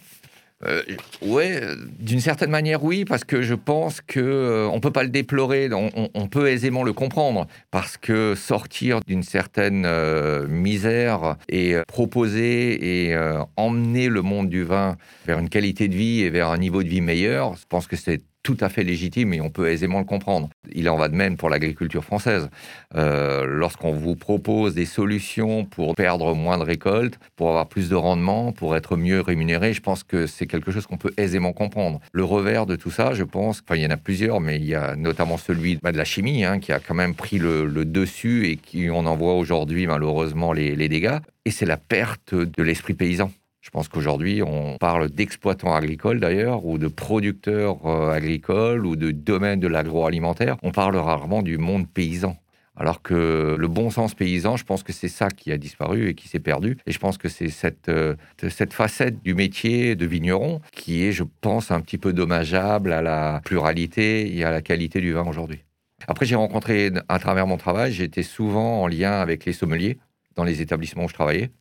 Euh, 0.65 1.77
d'une 1.99 2.21
certaine 2.21 2.51
manière, 2.51 2.85
oui, 2.85 3.05
parce 3.05 3.25
que 3.25 3.43
je 3.43 3.55
pense 3.55 4.01
que 4.01 4.21
euh, 4.21 4.69
on 4.73 4.81
peut 4.81 4.91
pas 4.91 5.03
le 5.03 5.09
déplorer, 5.09 5.69
on, 5.73 6.29
peut 6.29 6.49
aisément 6.49 6.83
le 6.83 6.93
comprendre, 6.93 7.47
parce 7.71 7.97
que 7.97 8.35
sortir 8.35 9.01
d'une 9.07 9.23
certaine 9.23 9.85
euh, 9.87 10.47
misère 10.47 11.37
et 11.49 11.77
proposer 11.89 13.09
et 13.09 13.17
emmener 13.57 14.09
le 14.09 14.23
monde 14.23 14.49
du 14.49 14.63
vin 14.63 14.97
vers 15.27 15.39
une 15.39 15.49
qualité 15.49 15.89
de 15.89 15.95
vie 15.95 16.23
et 16.23 16.31
vers 16.31 16.49
un 16.51 16.59
niveau 16.59 16.83
de 16.83 16.89
vie 16.89 17.01
meilleur, 17.01 17.55
je 17.57 17.65
pense 17.69 17.87
que 17.87 17.97
c'est 17.97 18.23
tout 18.43 18.57
à 18.61 18.69
fait 18.69 18.83
légitime 18.83 19.33
et 19.33 19.41
on 19.41 19.51
peut 19.51 19.71
aisément 19.71 19.99
le 19.99 20.05
comprendre. 20.05 20.49
Il 20.73 20.89
en 20.89 20.97
va 20.97 21.09
de 21.09 21.15
même 21.15 21.37
pour 21.37 21.49
l'agriculture 21.49 22.05
française. 22.05 22.49
Euh, 22.97 23.47
lorsqu'on 23.47 23.93
vous 23.93 24.17
propose 24.17 24.75
des 24.75 24.87
solutions 24.87 25.65
pour 25.65 25.95
perdre 25.95 26.35
moins 26.35 26.59
de 26.59 26.65
récoltes, 26.65 27.19
pour 27.37 27.49
avoir 27.49 27.69
plus 27.69 27.89
de 27.89 27.95
rendement, 27.95 28.53
pour 28.53 28.77
être 28.77 28.97
mieux 28.97 29.21
rémunéré, 29.21 29.73
je 29.73 29.81
pense 29.81 30.03
que 30.03 30.27
c'est 30.27 30.47
quelque 30.47 30.73
chose 30.73 30.87
qu'on 30.87 30.97
peut 30.97 31.13
aisément 31.17 31.53
comprendre. 31.53 32.01
Le 32.13 32.25
revers 32.25 32.67
de 32.67 32.77
tout 32.77 32.91
ça, 32.91 33.15
je 33.15 33.25
pense, 33.25 33.63
enfin 33.63 33.77
il 33.77 33.83
y 33.83 33.87
en 33.87 33.91
a 33.91 33.97
plusieurs, 33.97 34.41
mais 34.41 34.57
il 34.57 34.65
y 34.65 34.75
a 34.75 34.97
notamment 34.97 35.37
celui 35.37 35.79
bah, 35.83 35.93
de 35.93 35.99
la 35.99 36.05
chimie 36.05 36.45
hein, 36.45 36.59
qui 36.59 36.73
a 36.73 36.81
quand 36.81 36.95
même 36.95 37.15
pris 37.15 37.39
le, 37.39 37.63
dessus 37.85 38.47
et 38.47 38.57
qui 38.57 38.91
on 38.91 39.07
en 39.07 39.17
voit 39.17 39.35
aujourd'hui 39.35 39.87
malheureusement 39.87 40.53
les 40.53 40.89
dégâts. 40.89 41.19
Et 41.45 41.51
c'est 41.51 41.67
la 41.67 41.77
perte 41.77 42.35
de 42.35 42.63
l'esprit 42.63 42.95
paysan. 42.95 43.31
Je 43.63 43.71
pense 43.71 43.87
qu'aujourd'hui, 43.89 44.43
on 44.43 44.77
parle 44.77 45.09
d'exploitants 45.09 45.73
agricoles 45.73 46.19
d'ailleurs, 46.19 46.67
ou 46.67 46.79
de 46.79 46.89
producteurs 46.89 47.87
euh, 47.87 48.11
agricoles, 48.11 48.85
ou 48.85 48.97
de 48.97 49.13
domaine 49.13 49.61
de 49.61 49.69
l'agroalimentaire. 49.69 50.57
On 50.65 50.73
parle 50.73 50.97
rarement 50.97 51.43
du 51.43 51.59
monde 51.59 51.89
paysan. 51.89 52.37
Alors 52.77 53.03
que 53.03 53.55
le 53.57 53.69
bon 53.69 53.91
sens 53.91 54.15
paysan, 54.15 54.57
je 54.57 54.65
pense 54.65 54.83
que 54.83 54.93
c'est 54.93 55.09
ça 55.09 55.29
qui 55.29 55.53
a 55.53 55.59
disparu 55.59 56.09
et 56.09 56.15
qui 56.15 56.27
s'est 56.27 56.41
perdu. 56.41 56.79
Et 56.87 56.93
je 56.93 56.99
pense 56.99 57.19
que 57.19 57.29
c'est 57.29 57.51
cette, 57.51 57.89
euh, 57.89 58.17
cette 58.49 58.73
facette 58.73 59.23
du 59.23 59.35
métier 59.35 59.95
de 59.95 60.07
vigneron 60.07 60.61
qui 60.73 61.05
est, 61.05 61.13
je 61.13 61.23
pense, 61.41 61.71
un 61.71 61.81
petit 61.81 61.99
peu 61.99 62.13
dommageable 62.13 62.93
à 62.93 63.01
la 63.01 63.41
pluralité 63.45 64.37
et 64.37 64.43
à 64.43 64.51
la 64.51 64.61
qualité 64.61 65.01
du 65.01 65.13
vin 65.13 65.25
aujourd'hui. 65.25 65.63
Après, 66.09 66.27
j'ai 66.27 66.35
rencontré, 66.35 66.91
à 67.09 67.19
travers 67.21 67.47
mon 67.47 67.59
travail, 67.59 67.93
j'étais 67.93 68.25
souvent 68.25 68.83
en 68.83 68.89
lien 68.89 69.13
avec 69.13 69.45
les 69.45 69.53
sommeliers 69.53 69.99
dans 70.35 70.43
les 70.43 70.61
établissements 70.63 71.05
où 71.05 71.09
je 71.09 71.15
travaillais 71.15 71.53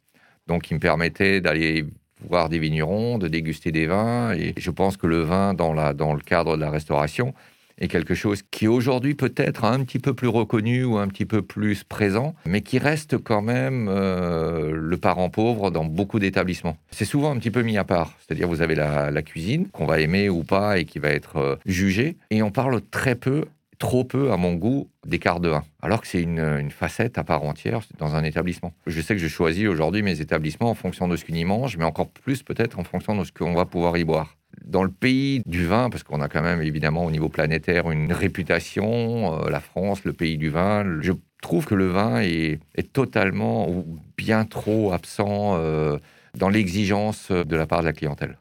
donc 0.47 0.63
qui 0.63 0.73
me 0.73 0.79
permettait 0.79 1.41
d'aller 1.41 1.85
voir 2.27 2.49
des 2.49 2.59
vignerons, 2.59 3.17
de 3.17 3.27
déguster 3.27 3.71
des 3.71 3.87
vins. 3.87 4.33
Et 4.33 4.53
je 4.57 4.71
pense 4.71 4.97
que 4.97 5.07
le 5.07 5.21
vin, 5.21 5.53
dans, 5.53 5.73
la, 5.73 5.93
dans 5.93 6.13
le 6.13 6.21
cadre 6.21 6.55
de 6.55 6.61
la 6.61 6.69
restauration, 6.69 7.33
est 7.77 7.87
quelque 7.87 8.13
chose 8.13 8.43
qui 8.51 8.67
aujourd'hui 8.67 9.15
peut 9.15 9.33
être 9.37 9.65
un 9.65 9.83
petit 9.83 9.97
peu 9.97 10.13
plus 10.13 10.27
reconnu 10.27 10.83
ou 10.83 10.97
un 10.97 11.07
petit 11.07 11.25
peu 11.25 11.41
plus 11.41 11.83
présent, 11.83 12.35
mais 12.45 12.61
qui 12.61 12.77
reste 12.77 13.17
quand 13.17 13.41
même 13.41 13.87
euh, 13.89 14.71
le 14.71 14.97
parent 14.97 15.31
pauvre 15.31 15.71
dans 15.71 15.85
beaucoup 15.85 16.19
d'établissements. 16.19 16.77
C'est 16.91 17.05
souvent 17.05 17.31
un 17.31 17.37
petit 17.37 17.49
peu 17.49 17.63
mis 17.63 17.77
à 17.79 17.83
part, 17.83 18.13
c'est-à-dire 18.19 18.47
vous 18.47 18.61
avez 18.61 18.75
la, 18.75 19.09
la 19.09 19.21
cuisine 19.23 19.67
qu'on 19.69 19.87
va 19.87 19.99
aimer 19.99 20.29
ou 20.29 20.43
pas 20.43 20.77
et 20.77 20.85
qui 20.85 20.99
va 20.99 21.09
être 21.09 21.37
euh, 21.37 21.55
jugée, 21.65 22.17
et 22.29 22.43
on 22.43 22.51
parle 22.51 22.81
très 22.81 23.15
peu 23.15 23.45
trop 23.81 24.03
peu, 24.03 24.31
à 24.31 24.37
mon 24.37 24.53
goût, 24.53 24.89
d'écart 25.07 25.39
de 25.39 25.49
1, 25.49 25.63
alors 25.81 26.01
que 26.01 26.07
c'est 26.07 26.21
une, 26.21 26.69
facette 26.69 27.17
à 27.17 27.23
part 27.23 27.43
entière 27.43 27.81
dans 27.97 28.15
un 28.15 28.23
établissement. 28.23 28.73
Je 28.85 29.01
sais 29.01 29.15
que 29.15 29.21
je 29.21 29.27
choisis 29.27 29.67
aujourd'hui 29.67 30.03
mes 30.03 30.21
établissements 30.21 30.69
en 30.69 30.75
fonction 30.75 31.07
de 31.07 31.15
ce 31.15 31.25
qu'ils 31.25 31.35
y 31.35 31.45
mangent, 31.45 31.77
mais 31.77 31.83
encore 31.83 32.09
plus 32.09 32.43
peut-être 32.43 32.77
en 32.79 32.83
fonction 32.83 33.17
de 33.17 33.23
ce 33.23 33.31
qu'on 33.31 33.55
va 33.55 33.65
pouvoir 33.65 33.97
y 33.97 34.03
boire. 34.03 34.37
Dans 34.63 34.83
le 34.83 34.91
pays 34.91 35.41
du 35.47 35.65
vin, 35.65 35.89
parce 35.89 36.03
qu'on 36.03 36.21
a 36.21 36.27
quand 36.27 36.43
même 36.43 36.61
évidemment 36.61 37.05
au 37.05 37.11
niveau 37.11 37.27
planétaire 37.27 37.89
une 37.89 38.13
réputation, 38.13 39.39
euh, 39.39 39.49
la 39.49 39.59
France, 39.59 40.05
le 40.05 40.13
pays 40.13 40.37
du 40.37 40.49
vin, 40.49 41.01
je 41.01 41.13
trouve 41.41 41.65
que 41.65 41.73
le 41.73 41.87
vin 41.87 42.21
est, 42.21 42.59
totalement 42.93 43.67
ou 43.67 43.99
bien 44.15 44.45
trop 44.45 44.93
absent 44.93 45.55
euh, 45.57 45.97
dans 46.37 46.49
l'exigence 46.49 47.31
de 47.31 47.55
la 47.55 47.65
part 47.65 47.79
de 47.79 47.85
la 47.85 47.93
clientèle. 47.93 48.37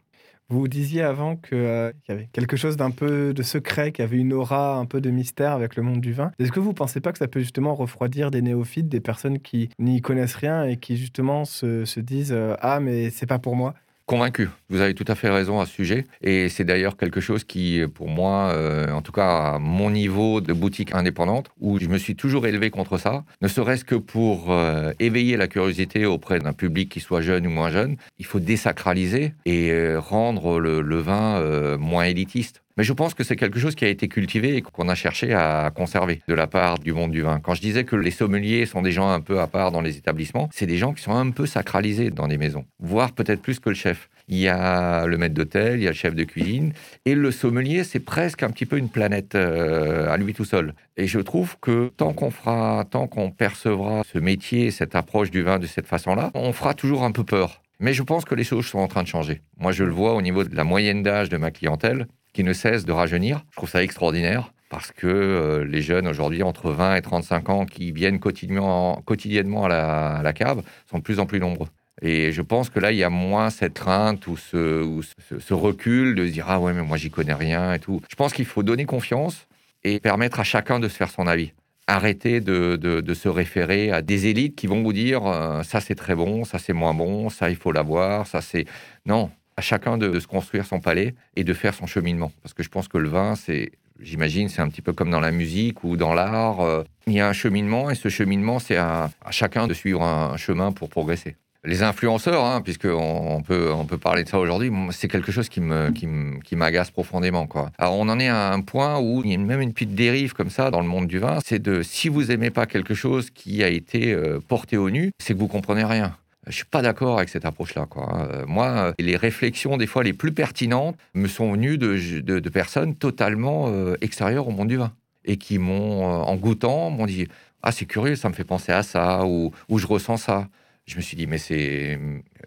Vous 0.50 0.66
disiez 0.66 1.02
avant 1.02 1.36
qu'il 1.36 1.56
euh, 1.56 1.92
y 2.08 2.12
avait 2.12 2.28
quelque 2.32 2.56
chose 2.56 2.76
d'un 2.76 2.90
peu 2.90 3.32
de 3.32 3.42
secret, 3.42 3.92
qu'il 3.92 4.04
y 4.04 4.08
avait 4.08 4.16
une 4.16 4.32
aura 4.32 4.76
un 4.76 4.84
peu 4.84 5.00
de 5.00 5.08
mystère 5.08 5.52
avec 5.52 5.76
le 5.76 5.84
monde 5.84 6.00
du 6.00 6.12
vin. 6.12 6.32
Est-ce 6.40 6.50
que 6.50 6.58
vous 6.58 6.70
ne 6.70 6.74
pensez 6.74 7.00
pas 7.00 7.12
que 7.12 7.18
ça 7.18 7.28
peut 7.28 7.38
justement 7.38 7.76
refroidir 7.76 8.32
des 8.32 8.42
néophytes, 8.42 8.88
des 8.88 9.00
personnes 9.00 9.38
qui 9.38 9.70
n'y 9.78 10.00
connaissent 10.00 10.34
rien 10.34 10.64
et 10.64 10.76
qui 10.76 10.96
justement 10.96 11.44
se, 11.44 11.84
se 11.84 12.00
disent 12.00 12.32
euh, 12.32 12.56
Ah, 12.60 12.80
mais 12.80 13.10
c'est 13.10 13.26
pas 13.26 13.38
pour 13.38 13.54
moi 13.54 13.74
Convaincu. 14.10 14.48
Vous 14.70 14.80
avez 14.80 14.94
tout 14.94 15.04
à 15.06 15.14
fait 15.14 15.30
raison 15.30 15.60
à 15.60 15.66
ce 15.66 15.72
sujet. 15.72 16.04
Et 16.20 16.48
c'est 16.48 16.64
d'ailleurs 16.64 16.96
quelque 16.96 17.20
chose 17.20 17.44
qui, 17.44 17.80
pour 17.94 18.08
moi, 18.08 18.50
euh, 18.52 18.90
en 18.90 19.02
tout 19.02 19.12
cas 19.12 19.54
à 19.54 19.58
mon 19.60 19.88
niveau 19.88 20.40
de 20.40 20.52
boutique 20.52 20.92
indépendante, 20.96 21.52
où 21.60 21.78
je 21.78 21.86
me 21.86 21.96
suis 21.96 22.16
toujours 22.16 22.48
élevé 22.48 22.70
contre 22.70 22.98
ça, 22.98 23.22
ne 23.40 23.46
serait-ce 23.46 23.84
que 23.84 23.94
pour 23.94 24.50
euh, 24.50 24.92
éveiller 24.98 25.36
la 25.36 25.46
curiosité 25.46 26.06
auprès 26.06 26.40
d'un 26.40 26.52
public 26.52 26.88
qui 26.88 26.98
soit 26.98 27.20
jeune 27.20 27.46
ou 27.46 27.50
moins 27.50 27.70
jeune, 27.70 27.98
il 28.18 28.26
faut 28.26 28.40
désacraliser 28.40 29.32
et 29.46 29.70
euh, 29.70 30.00
rendre 30.00 30.58
le 30.58 30.98
vin 30.98 31.76
moins 31.76 32.02
élitiste. 32.02 32.62
Mais 32.80 32.84
je 32.84 32.94
pense 32.94 33.12
que 33.12 33.24
c'est 33.24 33.36
quelque 33.36 33.58
chose 33.58 33.74
qui 33.74 33.84
a 33.84 33.88
été 33.88 34.08
cultivé 34.08 34.56
et 34.56 34.62
qu'on 34.62 34.88
a 34.88 34.94
cherché 34.94 35.34
à 35.34 35.70
conserver 35.70 36.22
de 36.26 36.32
la 36.32 36.46
part 36.46 36.78
du 36.78 36.94
monde 36.94 37.10
du 37.10 37.20
vin. 37.20 37.38
Quand 37.38 37.52
je 37.52 37.60
disais 37.60 37.84
que 37.84 37.94
les 37.94 38.10
sommeliers 38.10 38.64
sont 38.64 38.80
des 38.80 38.90
gens 38.90 39.10
un 39.10 39.20
peu 39.20 39.38
à 39.38 39.46
part 39.46 39.70
dans 39.70 39.82
les 39.82 39.98
établissements, 39.98 40.48
c'est 40.50 40.64
des 40.64 40.78
gens 40.78 40.94
qui 40.94 41.02
sont 41.02 41.14
un 41.14 41.28
peu 41.28 41.44
sacralisés 41.44 42.08
dans 42.08 42.26
des 42.26 42.38
maisons, 42.38 42.64
voire 42.78 43.12
peut-être 43.12 43.42
plus 43.42 43.60
que 43.60 43.68
le 43.68 43.74
chef. 43.74 44.08
Il 44.28 44.38
y 44.38 44.48
a 44.48 45.04
le 45.04 45.18
maître 45.18 45.34
d'hôtel, 45.34 45.78
il 45.78 45.82
y 45.82 45.88
a 45.88 45.90
le 45.90 45.94
chef 45.94 46.14
de 46.14 46.24
cuisine, 46.24 46.72
et 47.04 47.14
le 47.14 47.30
sommelier, 47.30 47.84
c'est 47.84 48.00
presque 48.00 48.42
un 48.44 48.48
petit 48.48 48.64
peu 48.64 48.78
une 48.78 48.88
planète 48.88 49.34
euh, 49.34 50.10
à 50.10 50.16
lui 50.16 50.32
tout 50.32 50.46
seul. 50.46 50.72
Et 50.96 51.06
je 51.06 51.20
trouve 51.20 51.58
que 51.60 51.92
tant 51.98 52.14
qu'on 52.14 52.30
fera, 52.30 52.86
tant 52.90 53.06
qu'on 53.08 53.30
percevra 53.30 54.04
ce 54.10 54.18
métier, 54.18 54.70
cette 54.70 54.94
approche 54.94 55.30
du 55.30 55.42
vin 55.42 55.58
de 55.58 55.66
cette 55.66 55.86
façon-là, 55.86 56.30
on 56.32 56.54
fera 56.54 56.72
toujours 56.72 57.02
un 57.02 57.12
peu 57.12 57.24
peur. 57.24 57.60
Mais 57.78 57.92
je 57.92 58.02
pense 58.02 58.24
que 58.24 58.34
les 58.34 58.44
choses 58.44 58.64
sont 58.64 58.78
en 58.78 58.88
train 58.88 59.02
de 59.02 59.08
changer. 59.08 59.42
Moi, 59.58 59.72
je 59.72 59.84
le 59.84 59.90
vois 59.90 60.14
au 60.14 60.22
niveau 60.22 60.44
de 60.44 60.54
la 60.54 60.64
moyenne 60.64 61.02
d'âge 61.02 61.28
de 61.28 61.36
ma 61.36 61.50
clientèle 61.50 62.06
qui 62.40 62.44
ne 62.44 62.54
cesse 62.54 62.86
de 62.86 62.92
rajeunir. 62.92 63.44
Je 63.50 63.56
trouve 63.56 63.68
ça 63.68 63.82
extraordinaire 63.82 64.54
parce 64.70 64.92
que 64.92 65.06
euh, 65.06 65.62
les 65.66 65.82
jeunes 65.82 66.08
aujourd'hui 66.08 66.42
entre 66.42 66.70
20 66.70 66.96
et 66.96 67.02
35 67.02 67.50
ans 67.50 67.66
qui 67.66 67.92
viennent 67.92 68.18
quotidiennement, 68.18 69.66
à, 69.66 70.22
la, 70.22 70.32
cave 70.32 70.62
sont 70.90 70.96
de 70.96 71.02
plus 71.02 71.18
en 71.18 71.26
plus 71.26 71.38
nombreux. 71.38 71.68
Et 72.00 72.32
je 72.32 72.40
pense 72.40 72.70
que 72.70 72.80
là, 72.80 72.92
il 72.92 72.96
y 72.96 73.04
a 73.04 73.10
moins 73.10 73.50
cette 73.50 73.74
crainte 73.74 74.26
ou 74.26 74.38
ce, 74.38 75.52
recul 75.52 76.14
de 76.14 76.26
se 76.26 76.32
dire 76.32 76.46
Ah 76.48 76.60
ouais, 76.60 76.72
mais 76.72 76.80
moi, 76.80 76.96
j'y 76.96 77.10
connais 77.10 77.34
rien 77.34 77.74
et 77.74 77.78
tout. 77.78 78.00
Je 78.08 78.16
pense 78.16 78.32
qu'il 78.32 78.46
faut 78.46 78.62
donner 78.62 78.86
confiance 78.86 79.46
et 79.84 80.00
permettre 80.00 80.40
à 80.40 80.44
chacun 80.44 80.80
de 80.80 80.88
se 80.88 80.96
faire 80.96 81.10
son 81.10 81.26
avis. 81.26 81.52
De, 81.90 82.76
de 82.76 83.14
se 83.14 83.28
référer 83.28 83.90
à 83.90 84.00
des 84.00 84.28
élites 84.28 84.54
qui 84.54 84.68
vont 84.68 84.80
vous 84.82 84.92
dire 84.92 85.26
euh, 85.26 85.64
Ça, 85.64 85.80
c'est 85.80 85.96
très 85.96 86.14
bon, 86.14 86.44
ça, 86.44 86.60
c'est 86.60 86.72
moins 86.72 86.94
bon, 86.94 87.28
ça, 87.28 87.50
il 87.50 87.56
faut 87.56 87.72
l'avoir, 87.72 88.28
ça, 88.28 88.40
c'est. 88.40 88.64
Non, 89.04 89.30
à 89.56 89.62
chacun 89.62 89.98
de, 89.98 90.18
se 90.18 90.26
construire 90.26 90.64
son 90.66 90.80
palais 90.80 91.14
et 91.36 91.44
de 91.44 91.52
faire 91.52 91.74
son 91.74 91.86
cheminement. 91.86 92.32
Parce 92.42 92.54
que 92.54 92.62
je 92.62 92.68
pense 92.68 92.88
que 92.88 92.98
le 92.98 93.08
vin, 93.08 93.34
c'est, 93.34 93.72
j'imagine, 94.00 94.48
c'est 94.48 94.62
un 94.62 94.68
petit 94.68 94.82
peu 94.82 94.92
comme 94.92 95.10
dans 95.10 95.20
la 95.20 95.30
musique 95.30 95.84
ou 95.84 95.96
dans 95.96 96.14
l'art. 96.14 96.60
Euh, 96.60 96.84
il 97.06 97.14
y 97.14 97.20
a 97.20 97.28
un 97.28 97.32
cheminement 97.32 97.90
et 97.90 97.94
ce 97.94 98.08
cheminement, 98.08 98.58
c'est 98.58 98.76
à, 98.76 99.10
chacun 99.30 99.66
de 99.66 99.74
suivre 99.74 100.02
un, 100.02 100.36
chemin 100.36 100.72
pour 100.72 100.88
progresser. 100.88 101.36
Les 101.62 101.82
influenceurs, 101.82 102.42
hein, 102.42 102.62
puisqu'on 102.62 102.88
on 102.88 103.42
peut, 103.42 103.70
on 103.70 103.84
peut 103.84 103.98
parler 103.98 104.24
de 104.24 104.28
ça 104.30 104.38
aujourd'hui, 104.38 104.72
c'est 104.92 105.08
quelque 105.08 105.30
chose 105.30 105.50
qui 105.50 105.60
me, 105.60 105.90
qui 105.90 106.56
m'agace 106.56 106.90
profondément. 106.90 107.46
Quoi. 107.46 107.70
On 107.78 108.08
en 108.08 108.18
est 108.18 108.28
à 108.28 108.54
un 108.54 108.62
point 108.62 108.98
où 108.98 109.22
il 109.22 109.30
y 109.30 109.34
a 109.34 109.38
même 109.38 109.60
une 109.60 109.74
petite 109.74 109.94
dérive 109.94 110.32
comme 110.32 110.48
ça 110.48 110.70
dans 110.70 110.80
le 110.80 110.88
monde 110.88 111.06
du 111.06 111.18
vin. 111.18 111.38
C'est 111.44 111.60
de, 111.60 111.82
si 111.82 112.08
vous 112.08 112.30
aimez 112.30 112.48
pas 112.48 112.64
quelque 112.64 112.94
chose 112.94 113.28
qui 113.28 113.62
a 113.62 113.68
été 113.68 114.14
euh, 114.14 114.40
porté 114.40 114.78
au 114.78 114.88
nu, 114.88 115.10
c'est 115.18 115.34
que 115.34 115.38
vous 115.38 115.48
comprenez 115.48 115.84
rien. 115.84 116.16
Je 116.50 116.56
suis 116.56 116.64
pas 116.64 116.82
d'accord 116.82 117.18
avec 117.18 117.28
cette 117.28 117.44
approche-là. 117.44 117.86
Quoi. 117.86 118.28
Euh, 118.30 118.44
moi, 118.46 118.94
les 118.98 119.16
réflexions, 119.16 119.76
des 119.76 119.86
fois 119.86 120.02
les 120.02 120.12
plus 120.12 120.32
pertinentes, 120.32 120.96
me 121.14 121.28
sont 121.28 121.52
venues 121.52 121.78
de, 121.78 122.48
personnes 122.50 122.94
totalement 122.96 123.66
euh, 123.68 123.96
extérieures 124.00 124.48
au 124.48 124.50
monde 124.50 124.68
du 124.68 124.76
vin 124.76 124.92
et 125.24 125.36
qui 125.36 125.58
m'ont, 125.58 126.02
euh, 126.02 126.22
en 126.22 126.36
goûtant, 126.36 126.90
m'ont 126.90 127.06
dit 127.06 127.28
Ah, 127.62 127.72
c'est 127.72 127.86
curieux, 127.86 128.16
ça 128.16 128.28
me 128.28 128.34
fait 128.34 128.44
penser 128.44 128.72
à 128.72 128.82
ça 128.82 129.24
ou, 129.24 129.52
ou 129.68 129.78
je 129.78 129.86
ressens 129.86 130.16
ça. 130.18 130.48
Je 130.86 130.96
me 130.96 131.00
suis 131.00 131.16
dit 131.16 131.26
Mais 131.26 131.38
c'est 131.38 131.98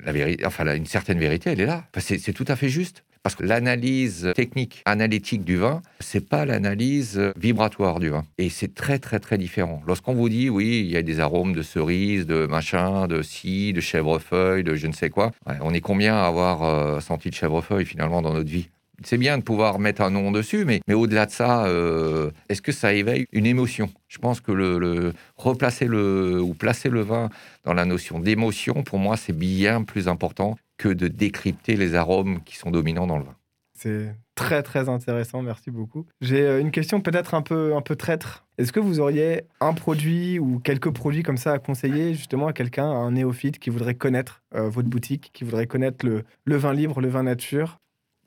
la 0.03 0.11
vérité, 0.11 0.45
enfin, 0.45 0.75
une 0.75 0.85
certaine 0.85 1.19
vérité, 1.19 1.51
elle 1.51 1.61
est 1.61 1.65
là. 1.65 1.85
c'est 1.97 2.33
tout 2.33 2.45
à 2.47 2.55
fait 2.55 2.69
juste. 2.69 3.03
Parce 3.23 3.35
que 3.35 3.43
l'analyse 3.43 4.33
technique, 4.35 4.81
analytique 4.83 5.45
du 5.45 5.55
vin, 5.55 5.81
c'est 6.01 6.27
pas 6.27 6.43
l'analyse 6.43 7.31
vibratoire 7.37 8.01
du 8.01 8.09
vin. 8.09 8.25
Et 8.37 8.49
c'est 8.49 8.75
très, 8.75 8.99
très, 8.99 9.19
très 9.19 9.37
différent. 9.37 9.81
Lorsqu'on 9.87 10.13
vous 10.13 10.27
dit, 10.27 10.49
oui, 10.49 10.81
il 10.85 10.91
y 10.91 10.97
a 10.97 11.01
des 11.01 11.21
arômes 11.21 11.53
de 11.53 11.61
cerise, 11.61 12.27
de 12.27 12.45
machin, 12.47 13.07
de 13.07 13.21
scie, 13.21 13.71
de 13.71 13.79
chèvrefeuille, 13.79 14.65
de 14.65 14.75
je 14.75 14.87
ne 14.87 14.93
sais 14.93 15.09
quoi, 15.09 15.31
on 15.61 15.73
est 15.73 15.79
combien 15.79 16.15
à 16.15 16.25
avoir 16.25 16.63
euh, 16.63 16.99
senti 16.99 17.29
de 17.29 17.35
chèvrefeuille 17.35 17.85
finalement 17.85 18.21
dans 18.21 18.33
notre 18.33 18.49
vie? 18.49 18.67
C'est 19.03 19.17
bien 19.17 19.37
de 19.37 19.43
pouvoir 19.43 19.79
mettre 19.79 20.01
un 20.01 20.11
nom 20.11 20.31
dessus, 20.31 20.65
mais, 20.65 20.81
mais 20.87 20.93
au-delà 20.93 21.25
de 21.25 21.31
ça, 21.31 21.65
euh, 21.65 22.29
est-ce 22.49 22.61
que 22.61 22.71
ça 22.71 22.93
éveille 22.93 23.25
une 23.31 23.45
émotion? 23.45 23.89
Je 24.07 24.17
pense 24.17 24.39
que 24.39 24.51
le, 24.51 25.13
replacer 25.35 25.85
le 25.85 26.39
ou 26.41 26.53
placer 26.53 26.89
le 26.89 27.01
vin 27.01 27.29
dans 27.63 27.73
la 27.73 27.85
notion 27.85 28.19
d'émotion, 28.19 28.83
pour 28.83 28.99
moi, 28.99 29.17
c'est 29.17 29.35
bien 29.37 29.83
plus 29.83 30.07
important 30.07 30.57
que 30.77 30.89
de 30.89 31.07
décrypter 31.07 31.75
les 31.75 31.95
arômes 31.95 32.41
qui 32.43 32.55
sont 32.55 32.71
dominants 32.71 33.07
dans 33.07 33.17
le 33.17 33.25
vin. 33.25 33.35
C'est 33.75 34.15
très 34.35 34.63
très 34.63 34.87
intéressant, 34.87 35.41
merci 35.41 35.71
beaucoup. 35.71 36.05
J'ai 36.21 36.41
euh, 36.41 36.61
une 36.61 36.71
question 36.71 37.01
peut-être 37.01 37.33
un 37.33 37.41
peu, 37.41 37.75
un 37.75 37.81
peu 37.81 37.95
traître. 37.95 38.45
Est-ce 38.57 38.71
que 38.71 38.79
vous 38.79 38.99
auriez 38.99 39.41
un 39.59 39.73
produit 39.73 40.39
ou 40.39 40.59
quelques 40.59 40.91
produits 40.91 41.23
comme 41.23 41.37
ça 41.37 41.53
à 41.53 41.59
conseiller 41.59 42.13
justement 42.13 42.47
à 42.47 42.53
quelqu'un, 42.53 42.85
à 42.85 42.95
un 42.95 43.11
néophyte 43.11 43.59
qui 43.59 43.69
voudrait 43.69 43.95
connaître 43.95 44.41
euh, 44.55 44.69
votre 44.69 44.89
boutique, 44.89 45.31
qui 45.33 45.43
voudrait 45.43 45.67
connaître 45.67 46.05
le, 46.05 46.23
le 46.45 46.55
vin 46.55 46.73
libre, 46.73 47.01
le 47.01 47.09
vin 47.09 47.23
nature? 47.23 47.79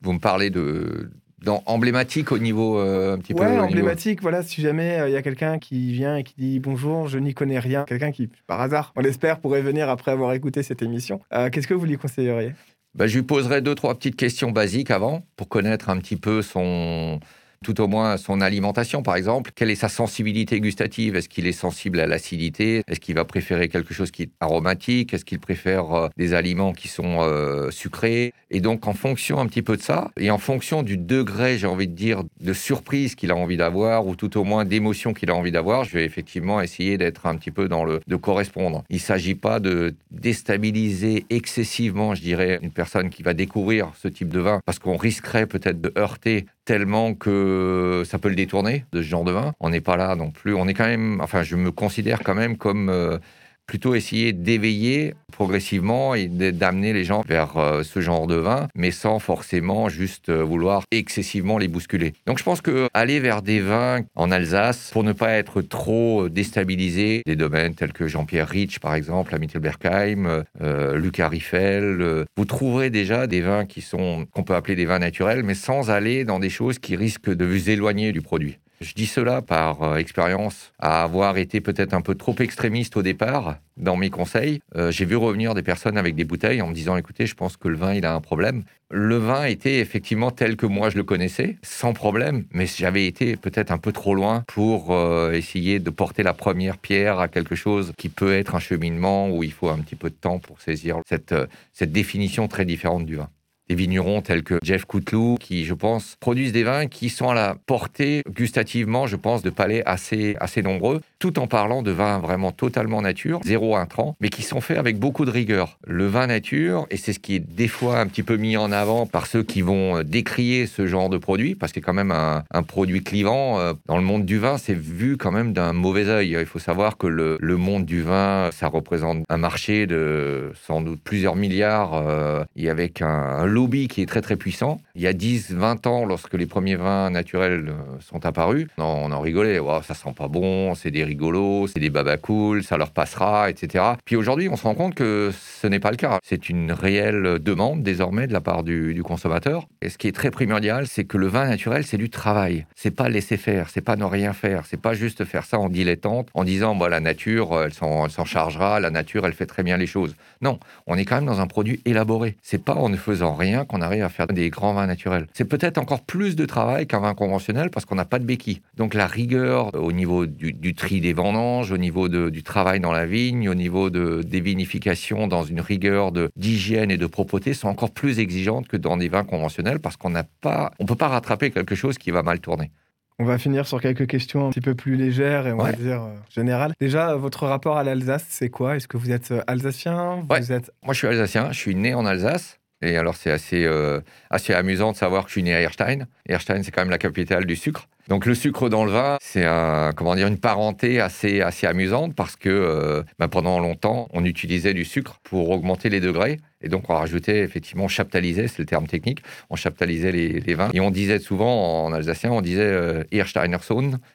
Vous 0.03 0.13
me 0.13 0.19
parlez 0.19 0.51
de, 0.51 1.11
dans, 1.47 1.63
emblématique 1.65 2.33
au 2.33 2.39
niveau 2.39 2.79
euh, 2.79 3.15
un 3.15 3.19
petit 3.19 3.33
peu. 3.33 3.41
Ouais, 3.41 3.59
emblématique. 3.59 4.21
Voilà, 4.21 4.43
si 4.43 4.61
jamais 4.61 5.01
il 5.07 5.13
y 5.13 5.17
a 5.17 5.23
quelqu'un 5.23 5.59
qui 5.59 5.93
vient 5.93 6.17
et 6.17 6.25
qui 6.25 6.35
dit 6.37 6.61
bonjour, 6.61 7.09
je 7.09 7.19
n'y 7.19 7.33
connais 7.33 7.59
rien, 7.59 7.85
quelqu'un 7.85 8.13
qui, 8.13 8.29
par 8.47 8.61
hasard, 8.61 8.93
on 8.97 9.01
l'espère, 9.01 9.41
pourrait 9.41 9.63
venir 9.63 9.89
après 9.89 10.11
avoir 10.11 10.33
écouté 10.35 10.63
cette 10.63 10.83
émission, 10.83 11.21
qu'est-ce 11.53 11.67
que 11.67 11.75
vous 11.75 11.87
lui 11.87 11.97
conseilleriez? 11.97 12.53
Bah, 12.95 13.07
je 13.07 13.17
lui 13.17 13.23
poserai 13.23 13.61
deux, 13.61 13.75
trois 13.75 13.95
petites 13.95 14.17
questions 14.17 14.51
basiques 14.51 14.91
avant 14.91 15.23
pour 15.37 15.49
connaître 15.49 15.91
un 15.91 15.99
petit 15.99 16.17
peu 16.17 16.41
son, 16.41 17.21
tout 17.67 17.81
au 17.81 17.89
moins 17.89 18.17
son 18.17 18.41
alimentation, 18.41 19.03
par 19.03 19.17
exemple. 19.17 19.51
Quelle 19.53 19.73
est 19.73 19.75
sa 19.75 19.89
sensibilité 19.89 20.61
gustative? 20.61 21.17
Est-ce 21.17 21.29
qu'il 21.29 21.49
est 21.49 21.53
sensible 21.53 21.99
à 21.99 22.07
l'acidité? 22.07 22.83
Est-ce 22.87 23.01
qu'il 23.01 23.17
va 23.17 23.25
préférer 23.25 23.69
quelque 23.69 23.93
chose 23.93 24.13
qui 24.13 24.23
est 24.23 24.31
aromatique? 24.39 25.13
Est-ce 25.13 25.25
qu'il 25.25 25.41
préfère 25.41 25.93
euh, 25.93 26.09
des 26.17 26.33
aliments 26.33 26.73
qui 26.73 26.87
sont 26.87 27.23
euh, 27.23 27.73
sucrés? 27.73 28.33
Et 28.53 28.61
donc, 28.61 28.87
en 28.87 28.93
fonction 28.93 29.41
un 29.41 29.47
petit 29.47 29.63
peu 29.63 29.77
de 29.77 29.83
ça, 29.83 30.13
et 30.17 30.31
en 30.31 30.39
fonction 30.39 30.85
du 30.85 30.97
degré, 30.97 31.59
j'ai 31.59 31.67
envie 31.67 31.89
de 31.89 31.93
dire, 31.93 32.23
de 32.41 32.53
surprise 32.53 33.17
qu'il 33.17 33.33
a 33.33 33.37
envie 33.37 33.57
d'avoir, 33.57 34.07
ou 34.07 34.15
tout 34.15 34.39
au 34.39 34.45
moins 34.45 34.65
d'émotion 34.65 35.13
qu'il 35.13 35.31
a 35.31 35.35
envie 35.35 35.51
d'avoir, 35.51 35.83
je 35.83 35.95
vais 35.95 36.05
effectivement 36.05 36.61
essayer 36.61 36.97
d'être 36.99 37.27
un 37.27 37.35
petit 37.35 37.51
peu 37.51 37.67
dans 37.69 37.85
le 37.85 38.01
de 38.07 38.15
correspondre. 38.15 38.85
Il 38.91 38.97
ne 38.97 39.01
s'agit 39.01 39.35
pas 39.35 39.59
de 39.59 39.97
déstabiliser 40.13 41.27
excessivement, 41.31 42.15
je 42.15 42.23
dirais, 42.23 42.61
une 42.63 42.71
personne 42.71 43.11
qui 43.11 43.25
va 43.25 43.35
découvrir 43.35 43.91
ce 44.01 44.07
type 44.07 44.29
de 44.29 44.39
vin, 44.39 44.61
parce 44.65 44.79
qu'on 44.79 44.97
risquerait 44.97 45.47
peut-être 45.47 45.81
de 45.81 45.93
heurter 45.99 46.47
tellement 46.67 47.15
que 47.15 47.56
ça 48.05 48.19
peut 48.19 48.29
le 48.29 48.35
détourner 48.35 48.85
de 48.93 49.03
ce 49.03 49.07
genre 49.07 49.25
de 49.25 49.33
vin. 49.33 49.53
On 49.61 49.71
n'est 49.71 49.81
pas 49.81 49.97
là 49.97 50.15
non 50.17 50.31
plus. 50.31 50.55
On 50.55 50.69
est 50.69 50.75
quand 50.75 50.87
même, 50.87 51.21
enfin, 51.21 51.43
je 51.43 51.57
me 51.57 51.71
considère 51.71 52.21
quand 52.23 52.35
même 52.35 52.57
comme 52.57 52.89
euh, 52.89 53.19
plutôt 53.67 53.95
essayer 53.95 54.33
d'éveiller 54.33 55.15
progressivement 55.33 56.15
et 56.15 56.29
d'amener 56.29 56.93
les 56.93 57.05
gens 57.05 57.23
vers 57.29 57.57
euh, 57.59 57.83
ce 57.83 58.01
genre 58.01 58.27
de 58.27 58.37
vin, 58.37 58.69
mais 58.75 58.91
sans 58.91 59.19
forcément 59.19 59.89
juste 59.89 60.31
euh, 60.31 60.43
vouloir 60.43 60.85
excessivement 60.91 61.59
les 61.59 61.69
bousculer. 61.69 62.15
Donc 62.27 62.39
je 62.39 62.45
pense 62.45 62.63
que 62.63 62.89
aller 62.95 63.21
vers 63.21 63.43
des 63.43 63.61
vins 63.61 64.01
en 64.15 64.31
Alsace, 64.31 64.91
pour 64.93 65.05
ne 65.05 65.13
pas 65.13 65.33
être 65.33 65.61
trop 65.61 66.29
déstabilisé, 66.29 67.23
des 67.27 67.37
domaines 67.37 67.75
tels 67.75 67.93
que 67.93 68.07
Jean-Pierre 68.07 68.49
Rich 68.49 68.79
par 68.79 68.95
exemple, 68.95 69.35
à 69.35 69.39
Mittelbergheim, 69.39 70.45
euh, 70.63 70.97
Lucas 70.97 71.29
Riffel, 71.29 72.25
vous 72.37 72.45
trouverez 72.45 72.91
déjà 72.91 73.27
des 73.27 73.43
vins 73.43 73.67
qui 73.67 73.83
sont 73.83 74.27
qu'on 74.33 74.43
peut 74.43 74.55
appeler 74.55 74.77
des 74.77 74.87
vins 74.87 74.99
naturels, 74.99 75.43
mais 75.43 75.55
sans 75.55 75.91
aller 75.91 76.25
dans 76.25 76.39
des 76.39 76.51
choses 76.51 76.79
qui 76.79 76.97
risquent 76.97 77.35
de 77.35 77.45
vous 77.45 77.69
éloigner 77.69 78.13
du 78.13 78.23
produit. 78.23 78.59
Je 78.81 78.93
dis 78.93 79.07
cela 79.07 79.41
par 79.41 79.83
euh, 79.83 79.97
expérience, 79.97 80.73
à 80.79 81.03
avoir 81.03 81.39
été 81.39 81.63
peut-être 81.63 81.95
un 81.95 82.03
peu 82.03 82.15
trop 82.15 82.35
extrémiste 82.39 82.97
au 82.97 83.03
départ 83.03 83.57
dans 83.79 83.97
mes 83.97 84.11
conseils. 84.11 84.61
Euh, 84.77 84.91
j'ai 84.91 85.07
vu 85.07 85.17
revenir 85.17 85.55
des 85.55 85.63
personnes 85.63 85.97
avec 85.97 86.15
des 86.15 86.25
bouteilles 86.25 86.61
en 86.61 86.69
me 86.69 86.75
disant 86.75 86.97
écoutez, 86.97 87.27
je 87.27 87.35
pense 87.35 87.57
que 87.57 87.69
le 87.69 87.77
vin, 87.77 87.95
il 87.95 88.05
a 88.05 88.15
un 88.15 88.21
problème. 88.21 88.65
Le 88.91 89.17
vin 89.17 89.45
était 89.45 89.79
effectivement 89.79 90.31
tel 90.31 90.57
que 90.57 90.67
moi 90.67 90.91
je 90.91 90.97
le 90.97 91.05
connaissais, 91.05 91.57
sans 91.63 91.95
problème, 91.95 92.45
mais 92.53 92.67
j'avais 92.67 93.07
été 93.07 93.37
peut-être 93.37 93.73
un 93.73 93.79
peu 93.79 93.93
trop 93.93 94.15
loin 94.15 94.45
pour 94.47 94.95
euh, 94.95 95.33
essayer 95.33 95.79
de 95.79 95.91
porter 95.91 96.23
la 96.23 96.35
première 96.35 96.77
pierre 96.77 97.19
à 97.19 97.29
quelque 97.29 97.55
chose 97.55 97.93
qui 97.97 98.11
peut 98.11 98.35
être 98.35 98.55
un 98.55 98.61
cheminement 98.61 99.31
où 99.31 99.43
il 99.43 99.53
faut 99.53 99.71
un 99.71 99.79
petit 99.79 99.97
peu 99.97 100.11
de 100.11 100.15
temps 100.15 100.39
pour 100.39 100.61
saisir 100.61 100.99
cette, 101.07 101.35
cette 101.73 101.93
définition 101.93 102.47
très 102.47 102.65
différente 102.67 103.07
du 103.07 103.17
vin 103.17 103.29
des 103.69 103.75
vignerons 103.75 104.23
tels 104.23 104.43
que 104.43 104.59
Jeff 104.63 104.85
Couteloup, 104.85 105.37
qui, 105.41 105.65
je 105.65 105.75
pense, 105.75 106.17
produisent 106.21 106.53
des 106.53 106.63
vins 106.63 106.87
qui 106.87 107.09
sont 107.09 107.29
à 107.29 107.35
la 107.35 107.57
portée 107.67 108.23
gustativement, 108.31 109.07
je 109.07 109.17
pense, 109.17 109.43
de 109.43 109.51
palais 109.51 109.83
assez, 109.87 110.37
assez 110.41 110.63
nombreux, 110.63 111.01
tout 111.19 111.39
en 111.39 111.47
parlant 111.47 111.83
de 111.83 111.91
vins 111.91 112.19
vraiment 112.19 112.53
totalement 112.53 113.03
nature, 113.03 113.41
zéro 113.45 113.77
intrant, 113.77 114.17
mais 114.21 114.29
qui 114.29 114.43
sont 114.43 114.61
faits 114.61 114.79
avec 114.79 114.99
beaucoup 114.99 115.25
de 115.25 115.31
rigueur. 115.31 115.79
Le 115.87 116.07
vin 116.07 116.27
nature, 116.27 116.87
et 116.91 116.97
c'est 116.97 117.13
ce 117.13 117.19
qui 117.19 117.35
est 117.35 117.41
des 117.41 117.69
fois 117.69 117.99
un 117.99 118.07
petit 118.07 118.23
peu 118.23 118.37
mis 118.37 118.57
en 118.57 118.71
avant 118.73 119.07
par 119.07 119.27
ceux 119.27 119.43
qui 119.43 119.63
vont 119.63 119.99
euh, 119.99 120.03
décrier 120.03 120.67
ce 120.67 120.87
genre 120.87 121.09
de 121.09 121.19
produit, 121.19 121.55
parce 121.55 121.73
que 121.73 121.81
quand 121.81 121.95
même 121.95 122.13
un, 122.13 122.45
produit 122.63 123.03
clivant. 123.03 123.61
Euh, 123.61 123.75
dans 123.87 123.97
le 123.97 124.03
monde 124.03 124.25
du 124.25 124.39
vin, 124.39 124.59
c'est 124.59 124.77
vu 124.77 125.17
quand 125.17 125.31
même 125.31 125.53
d'un 125.53 125.73
mauvais 125.73 126.09
œil. 126.09 126.37
Il 126.39 126.47
faut 126.47 126.59
savoir 126.59 126.97
que 126.97 127.07
le, 127.07 127.39
monde 127.57 127.85
du 127.85 128.03
vin, 128.03 128.51
ça 128.53 128.69
représente 128.69 129.25
un 129.29 129.37
marché 129.37 129.87
de 129.87 130.53
sans 130.67 130.81
doute 130.81 131.01
plusieurs 131.03 131.37
milliards, 131.37 131.95
euh, 131.95 132.45
et 132.55 132.69
avec 132.69 133.03
un, 133.03 133.07
un 133.07 133.47
lobby 133.57 133.89
qui 133.89 134.03
est 134.03 134.07
très 134.07 134.21
très 134.21 134.37
puissant. 134.37 134.79
Il 134.99 135.03
y 135.03 135.07
a 135.07 135.13
10, 135.13 135.53
20 135.53 135.87
ans, 135.89 136.07
lorsque 136.07 136.33
les 136.33 136.47
premiers 136.47 136.77
vins 136.77 137.11
naturels 137.11 137.69
euh, 137.69 138.01
sont 138.01 138.25
apparus, 138.25 138.67
on 138.79 139.13
en 139.13 139.21
rigolait. 139.21 139.61
ça 139.83 139.93
sent 139.93 140.15
pas 140.17 140.29
bon, 140.29 140.75
c'est 140.75 140.91
des 140.91 141.05
rigolos, 141.05 141.67
c'est 141.67 141.81
des 141.81 141.91
babacools, 141.91 142.63
ça 142.63 142.79
leur 142.79 142.93
passera, 142.93 143.51
etc. 143.51 143.85
Puis 144.07 144.17
aujourd'hui, 144.17 144.49
on 144.49 144.57
se 144.57 144.63
rend 144.63 144.75
compte 144.75 144.95
que 144.95 145.33
ce 145.35 145.67
n'est 145.67 145.81
pas 145.81 145.91
le 145.91 145.99
cas. 145.99 146.19
C'est 146.25 146.49
une 146.49 146.73
réelle 146.73 147.41
demande 147.41 147.83
désormais 147.83 148.27
de 148.27 148.33
la 148.33 148.41
part 148.41 148.63
du, 148.63 149.03
consommateur. 149.05 149.69
Et 149.83 149.91
ce 149.91 149.99
qui 149.99 150.09
est 150.09 150.13
très 150.13 150.31
primordial, 150.31 150.87
c'est 150.87 151.05
que 151.05 151.19
le 151.19 151.27
vin 151.27 151.47
naturel, 151.47 151.85
c'est 151.85 151.99
du 151.99 152.09
travail. 152.09 152.65
C'est 152.75 152.91
pas 152.91 153.11
laisser 153.11 153.37
faire, 153.37 153.69
c'est 153.69 153.83
pas 153.83 153.97
ne 153.97 154.05
rien 154.05 154.33
faire, 154.33 154.65
c'est 154.65 154.81
pas 154.81 154.95
juste 154.95 155.27
faire 155.27 155.45
ça 155.45 155.59
en 155.59 155.69
dilettante, 155.69 156.29
en 156.33 156.43
disant 156.43 156.75
bah, 156.75 156.89
la 156.89 157.01
nature, 157.01 157.65
elle 157.65 157.75
s'en 157.75 158.09
chargera, 158.25 158.81
la 158.81 158.91
nature, 158.91 159.27
elle 159.27 159.35
fait 159.35 159.45
très 159.45 159.63
bien 159.63 159.77
les 159.77 159.87
choses. 159.87 160.17
Non, 160.41 160.59
on 160.87 160.97
est 160.97 161.05
quand 161.05 161.17
même 161.17 161.27
dans 161.27 161.41
un 161.43 161.47
produit 161.47 161.83
élaboré. 161.85 162.39
C'est 162.41 162.65
pas 162.65 162.75
en 162.75 162.89
ne 162.89 162.97
faisant 162.97 163.35
rien 163.35 163.67
qu'on 163.67 163.83
arrive 163.83 164.03
à 164.03 164.09
faire 164.09 164.29
des 164.29 164.49
grands 164.49 164.73
vins 164.73 164.86
naturels. 164.87 165.27
C'est 165.33 165.45
peut-être 165.45 165.79
encore 165.79 166.03
plus 166.03 166.37
de 166.37 166.45
travail 166.45 166.87
qu'un 166.87 167.01
vin 167.01 167.15
conventionnel 167.15 167.71
parce 167.71 167.85
qu'on 167.85 167.95
n'a 167.95 168.05
pas 168.05 168.19
de 168.19 168.25
béquille. 168.25 168.61
Donc 168.77 168.95
la 168.95 169.07
rigueur 169.07 169.75
au 169.75 169.93
niveau 169.93 170.27
du, 170.27 170.75
tri 170.75 171.01
des 171.01 171.13
vendanges, 171.13 171.73
au 171.73 171.79
niveau 171.79 172.09
du 172.09 172.43
travail 172.43 172.81
dans 172.81 172.93
la 172.93 173.07
vigne, 173.07 173.49
au 173.49 173.55
niveau 173.55 173.91
de, 173.91 174.23
des 174.23 174.41
vinifications 174.41 175.27
dans 175.29 175.45
une 175.45 175.61
rigueur 175.61 176.13
d'hygiène 176.37 176.91
et 176.91 176.97
de 176.97 177.07
propreté 177.07 177.55
sont 177.55 177.69
encore 177.69 177.91
plus 177.91 178.19
exigeantes 178.19 178.69
que 178.69 178.77
dans 178.77 178.97
des 178.97 179.09
vins 179.09 179.25
conventionnels 179.25 179.81
parce 179.81 179.97
qu'on 179.97 180.11
n'a 180.11 180.25
pas, 180.25 180.73
on 180.79 180.87
peut 180.87 180.97
pas 180.97 181.09
rattraper 181.09 181.51
quelque 181.51 181.75
chose 181.75 181.99
qui 181.99 182.11
va 182.11 182.23
mal 182.23 182.41
tourner. 182.41 182.71
On 183.19 183.25
va 183.25 183.39
finir 183.39 183.67
sur 183.67 183.81
quelques 183.81 184.07
questions 184.07 184.49
un 184.49 184.51
petit 184.51 184.61
peu 184.61 184.75
plus 184.75 184.95
légères 184.95 185.47
et 185.47 185.53
on 185.53 185.57
va 185.57 185.73
dire 185.73 186.03
euh, 186.03 186.15
générales. 186.29 186.75
Déjà, 186.79 187.17
votre 187.17 187.47
rapport 187.47 187.79
à 187.79 187.83
l'Alsace, 187.83 188.27
c'est 188.29 188.51
quoi? 188.51 188.77
Est-ce 188.77 188.89
que 188.89 188.99
vous 188.99 189.11
êtes 189.11 189.31
euh, 189.31 189.43
alsacien? 189.47 190.23
Vous 190.29 190.53
êtes... 190.53 190.71
Moi, 190.85 190.93
je 190.93 190.99
suis 190.99 191.07
alsacien. 191.07 191.51
Je 191.51 191.59
suis 191.59 191.75
né 191.75 191.95
en 191.95 192.05
Alsace. 192.05 192.59
Et 192.87 192.97
alors, 192.97 193.17
c'est 193.17 193.31
assez, 193.31 193.65
euh, 193.65 194.01
assez 194.31 194.55
amusant 194.55 194.93
de 194.93 194.97
savoir 194.97 195.25
que 195.25 195.29
je 195.29 195.33
suis 195.33 195.43
né 195.43 195.55
à 195.55 195.61
Erstein. 195.61 196.07
Erstein, 196.29 196.63
c'est 196.63 196.71
quand 196.71 196.83
même 196.83 196.91
la 196.91 196.99
capitale 196.99 197.45
du 197.45 197.57
sucre. 197.57 197.89
Donc, 198.09 198.25
le 198.25 198.35
sucre 198.35 198.69
dans 198.69 198.85
le 198.85 198.93
vin, 198.93 199.19
c'est 199.21 199.45
un, 199.45 199.93
comment 199.93 200.15
dire, 200.15 200.29
une 200.29 200.39
parenté 200.39 201.01
assez, 201.01 201.41
assez 201.41 201.67
amusante 201.67 202.15
parce 202.15 202.37
que 202.37 202.49
euh, 202.49 203.03
bah, 203.19 203.27
pendant 203.29 203.59
longtemps, 203.59 204.09
on 204.13 204.25
utilisait 204.25 204.75
du 204.75 204.85
sucre 204.85 205.19
pour 205.25 205.51
augmenter 205.51 205.89
les 205.89 206.01
degrés. 206.01 206.39
Et 206.63 206.69
donc, 206.69 206.89
on 206.89 206.95
rajoutait, 206.95 207.41
effectivement, 207.41 207.85
on 207.85 207.89
chaptalisait, 207.89 208.47
c'est 208.47 208.61
le 208.61 208.67
terme 208.67 208.87
technique, 208.87 209.23
on 209.51 209.57
chaptalisait 209.57 210.13
les, 210.13 210.55
vins. 210.55 210.71
Et 210.73 210.81
on 210.81 210.91
disait 210.91 211.19
souvent, 211.19 211.85
en 211.85 211.93
alsacien, 211.93 212.31
on 212.31 212.41
disait 212.41 212.63
euh, 212.63 213.03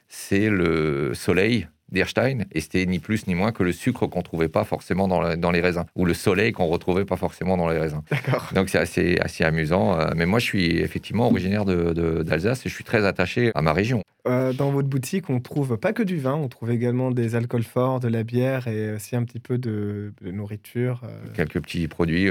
c'est 0.08 0.48
le 0.48 1.12
soleil 1.14 1.68
d'Erstein, 1.92 2.44
et 2.52 2.60
c'était 2.60 2.84
ni 2.86 2.98
plus 2.98 3.26
ni 3.26 3.34
moins 3.34 3.52
que 3.52 3.62
le 3.62 3.72
sucre 3.72 4.06
qu'on 4.06 4.22
trouvait 4.22 4.48
pas 4.48 4.64
forcément 4.64 5.08
dans, 5.08 5.36
dans, 5.36 5.50
les 5.50 5.60
raisins, 5.60 5.84
ou 5.94 6.04
le 6.04 6.14
soleil 6.14 6.52
qu'on 6.52 6.66
retrouvait 6.66 7.04
pas 7.04 7.16
forcément 7.16 7.56
dans 7.56 7.68
les 7.68 7.78
raisins. 7.78 8.02
D'accord. 8.10 8.50
Donc 8.54 8.68
c'est 8.68 8.78
assez, 8.78 9.18
assez 9.20 9.44
amusant. 9.44 9.98
Euh, 9.98 10.10
mais 10.16 10.26
moi, 10.26 10.38
je 10.38 10.44
suis 10.44 10.78
effectivement 10.78 11.26
originaire 11.26 11.64
d'Alsace 11.64 12.62
de, 12.62 12.66
et 12.66 12.68
je 12.68 12.74
suis 12.74 12.84
très 12.84 13.04
attaché 13.04 13.52
à 13.54 13.62
ma 13.62 13.72
région. 13.72 14.02
Euh, 14.26 14.52
dans 14.52 14.70
votre 14.70 14.88
boutique, 14.88 15.30
on 15.30 15.40
trouve 15.40 15.76
pas 15.76 15.92
que 15.92 16.02
du 16.02 16.18
vin, 16.18 16.34
on 16.34 16.48
trouve 16.48 16.70
également 16.70 17.10
des 17.10 17.34
alcools 17.34 17.64
forts, 17.64 18.00
de 18.00 18.08
la 18.08 18.22
bière 18.22 18.68
et 18.68 18.92
aussi 18.92 19.16
un 19.16 19.24
petit 19.24 19.40
peu 19.40 19.58
de, 19.58 20.12
nourriture. 20.22 21.02
Euh. 21.04 21.32
Quelques 21.34 21.60
petits 21.60 21.88
produits 21.88 22.30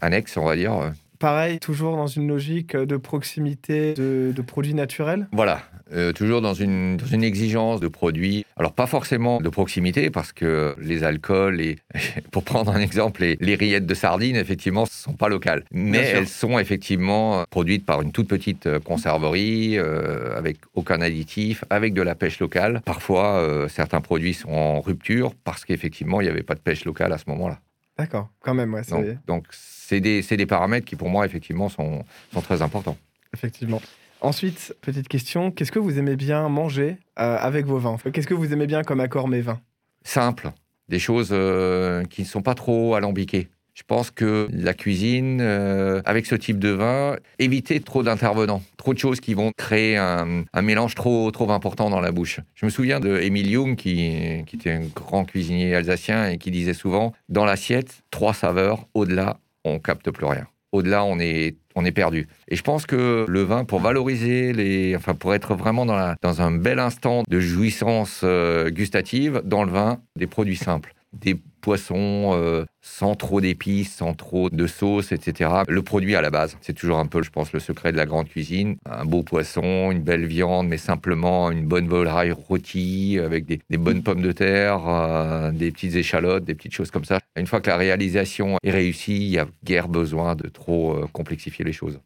annexes, 0.00 0.36
on 0.36 0.44
va 0.44 0.56
dire. 0.56 0.92
Pareil, 1.18 1.58
toujours 1.58 1.96
dans 1.96 2.06
une 2.06 2.28
logique 2.28 2.76
de 2.76 2.96
proximité 2.96 3.94
de, 3.94 4.32
de 4.34 4.42
produits 4.42 4.74
naturels? 4.74 5.28
Voilà, 5.32 5.62
euh, 5.92 6.12
toujours 6.12 6.40
dans 6.40 6.54
une, 6.54 6.96
dans 6.96 7.06
une, 7.06 7.22
exigence 7.22 7.80
de 7.80 7.88
produits. 7.88 8.46
Alors, 8.56 8.72
pas 8.72 8.86
forcément 8.86 9.40
de 9.40 9.48
proximité, 9.48 10.10
parce 10.10 10.32
que 10.32 10.74
les 10.80 11.04
alcools, 11.04 11.60
et, 11.60 11.78
pour 12.30 12.42
prendre 12.42 12.72
un 12.72 12.80
exemple, 12.80 13.20
les, 13.20 13.36
les 13.40 13.54
rillettes 13.54 13.86
de 13.86 13.94
sardines, 13.94 14.36
effectivement, 14.36 14.82
ne 14.82 14.88
sont 14.88 15.12
pas 15.12 15.28
locales. 15.28 15.64
Mais 15.72 15.98
elles 15.98 16.28
sont 16.28 16.58
effectivement 16.58 17.44
produites 17.50 17.84
par 17.84 18.00
une 18.02 18.12
toute 18.12 18.28
petite 18.28 18.66
euh, 18.66 18.80
conserverie, 18.80 19.76
euh, 19.78 20.36
avec 20.38 20.56
aucun 20.74 21.00
additif, 21.00 21.64
avec 21.68 21.92
de 21.92 22.02
la 22.02 22.14
pêche 22.14 22.40
locale. 22.40 22.80
Parfois, 22.84 23.66
certains 23.68 24.00
produits 24.00 24.34
sont 24.34 24.52
en 24.52 24.80
rupture, 24.80 25.34
parce 25.44 25.64
qu'effectivement, 25.64 26.20
il 26.20 26.24
n'y 26.24 26.30
avait 26.30 26.42
pas 26.42 26.54
de 26.54 26.60
pêche 26.60 26.84
locale 26.84 27.12
à 27.12 27.18
ce 27.18 27.24
moment-là. 27.28 27.60
D'accord, 27.98 28.30
quand 28.40 28.54
même, 28.54 28.74
ouais. 28.74 28.82
Donc, 29.26 29.44
c'est 29.50 30.00
des, 30.00 30.22
des, 30.22 30.46
paramètres 30.46 30.86
qui, 30.86 30.96
pour 30.96 31.08
moi, 31.08 31.26
effectivement, 31.26 31.68
sont, 31.68 32.04
sont 32.32 32.40
très 32.40 32.62
importants. 32.62 32.96
Effectivement. 33.32 33.80
Ensuite, 34.20 34.74
petite 34.80 35.08
question, 35.08 35.50
qu'est-ce 35.50 35.72
que 35.72 35.78
vous 35.78 35.98
aimez 35.98 36.16
bien 36.16 36.48
manger 36.48 36.98
euh, 37.18 37.36
avec 37.38 37.66
vos 37.66 37.78
vins? 37.78 37.96
Qu'est-ce 38.12 38.26
que 38.26 38.34
vous 38.34 38.52
aimez 38.52 38.66
bien 38.66 38.82
comme 38.82 39.00
accord 39.00 39.28
mes 39.28 39.40
vins? 39.40 39.60
Simple, 40.02 40.50
des 40.88 40.98
choses 40.98 41.30
euh, 41.32 42.04
qui 42.04 42.22
ne 42.22 42.26
sont 42.26 42.42
pas 42.42 42.54
trop 42.54 42.94
alambiquées. 42.94 43.48
Je 43.74 43.82
pense 43.82 44.12
que 44.12 44.48
la 44.52 44.72
cuisine, 44.72 45.40
euh, 45.40 46.00
avec 46.04 46.26
ce 46.26 46.36
type 46.36 46.60
de 46.60 46.68
vin, 46.68 47.16
éviter 47.40 47.80
trop 47.80 48.04
d'intervenants, 48.04 48.62
trop 48.76 48.94
de 48.94 48.98
choses 48.98 49.18
qui 49.18 49.34
vont 49.34 49.50
créer 49.56 49.96
un, 49.96 50.44
mélange 50.62 50.94
trop, 50.94 51.30
trop 51.32 51.50
important 51.50 51.90
dans 51.90 52.00
la 52.00 52.12
bouche. 52.12 52.38
Je 52.54 52.66
me 52.66 52.70
souviens 52.70 53.00
de 53.00 53.18
Émile 53.18 53.50
Jung, 53.50 53.74
qui, 53.74 54.44
qui 54.46 54.56
était 54.56 54.70
un 54.70 54.84
grand 54.94 55.24
cuisinier 55.24 55.74
alsacien 55.74 56.28
et 56.28 56.38
qui 56.38 56.52
disait 56.52 56.72
souvent 56.72 57.12
Dans 57.28 57.44
l'assiette, 57.44 58.04
trois 58.12 58.32
saveurs, 58.32 58.86
au-delà, 58.94 59.38
on 59.64 59.80
capte 59.80 60.08
plus 60.12 60.26
rien. 60.26 60.46
Au-delà, 60.70 61.04
on 61.04 61.18
est, 61.18 61.56
on 61.74 61.84
est 61.84 61.92
perdu. 61.92 62.28
Et 62.48 62.56
je 62.56 62.62
pense 62.62 62.86
que 62.86 63.24
le 63.28 63.42
vin, 63.42 63.64
pour 63.64 63.80
valoriser 63.80 64.52
les, 64.52 64.94
enfin, 64.96 65.14
pour 65.14 65.34
être 65.34 65.54
vraiment 65.54 65.86
dans, 65.86 66.42
un 66.42 66.50
bel 66.52 66.78
instant 66.78 67.22
de 67.28 67.40
jouissance 67.40 68.20
euh, 68.24 68.70
gustative, 68.70 69.42
dans 69.44 69.64
le 69.64 69.72
vin, 69.72 70.00
des 70.16 70.26
produits 70.26 70.56
simples, 70.56 70.94
des 71.12 71.36
poisson 71.64 72.32
euh, 72.34 72.66
sans 72.82 73.14
trop 73.14 73.40
d'épices, 73.40 73.96
sans 73.96 74.12
trop 74.12 74.50
de 74.50 74.66
sauce, 74.66 75.12
etc. 75.12 75.50
Le 75.66 75.80
produit 75.80 76.14
à 76.14 76.20
la 76.20 76.28
base, 76.28 76.58
c'est 76.60 76.74
toujours 76.74 76.98
un 76.98 77.06
peu, 77.06 77.22
je 77.22 77.30
pense, 77.30 77.54
le 77.54 77.58
secret 77.58 77.90
de 77.90 77.96
la 77.96 78.04
grande 78.04 78.28
cuisine. 78.28 78.76
Un 78.84 79.06
beau 79.06 79.22
poisson, 79.22 79.90
une 79.90 80.02
belle 80.02 80.26
viande, 80.26 80.68
mais 80.68 80.76
simplement 80.76 81.50
une 81.50 81.64
bonne 81.64 81.88
volaille 81.88 82.32
rôtie 82.32 83.18
avec 83.18 83.46
des, 83.46 83.60
des 83.70 83.78
bonnes 83.78 84.02
pommes 84.02 84.20
de 84.20 84.32
terre, 84.32 84.86
euh, 84.86 85.52
des 85.52 85.72
petites 85.72 85.96
échalotes, 85.96 86.44
des 86.44 86.54
petites 86.54 86.74
choses 86.74 86.90
comme 86.90 87.06
ça. 87.06 87.18
Une 87.36 87.46
fois 87.46 87.62
que 87.62 87.70
la 87.70 87.78
réalisation 87.78 88.58
est 88.62 88.70
réussie, 88.70 89.24
il 89.24 89.30
n'y 89.30 89.38
a 89.38 89.46
guère 89.64 89.88
besoin 89.88 90.34
de 90.34 90.48
trop 90.48 90.92
euh, 90.92 91.06
complexifier 91.14 91.64
les 91.64 91.72
choses. 91.72 91.98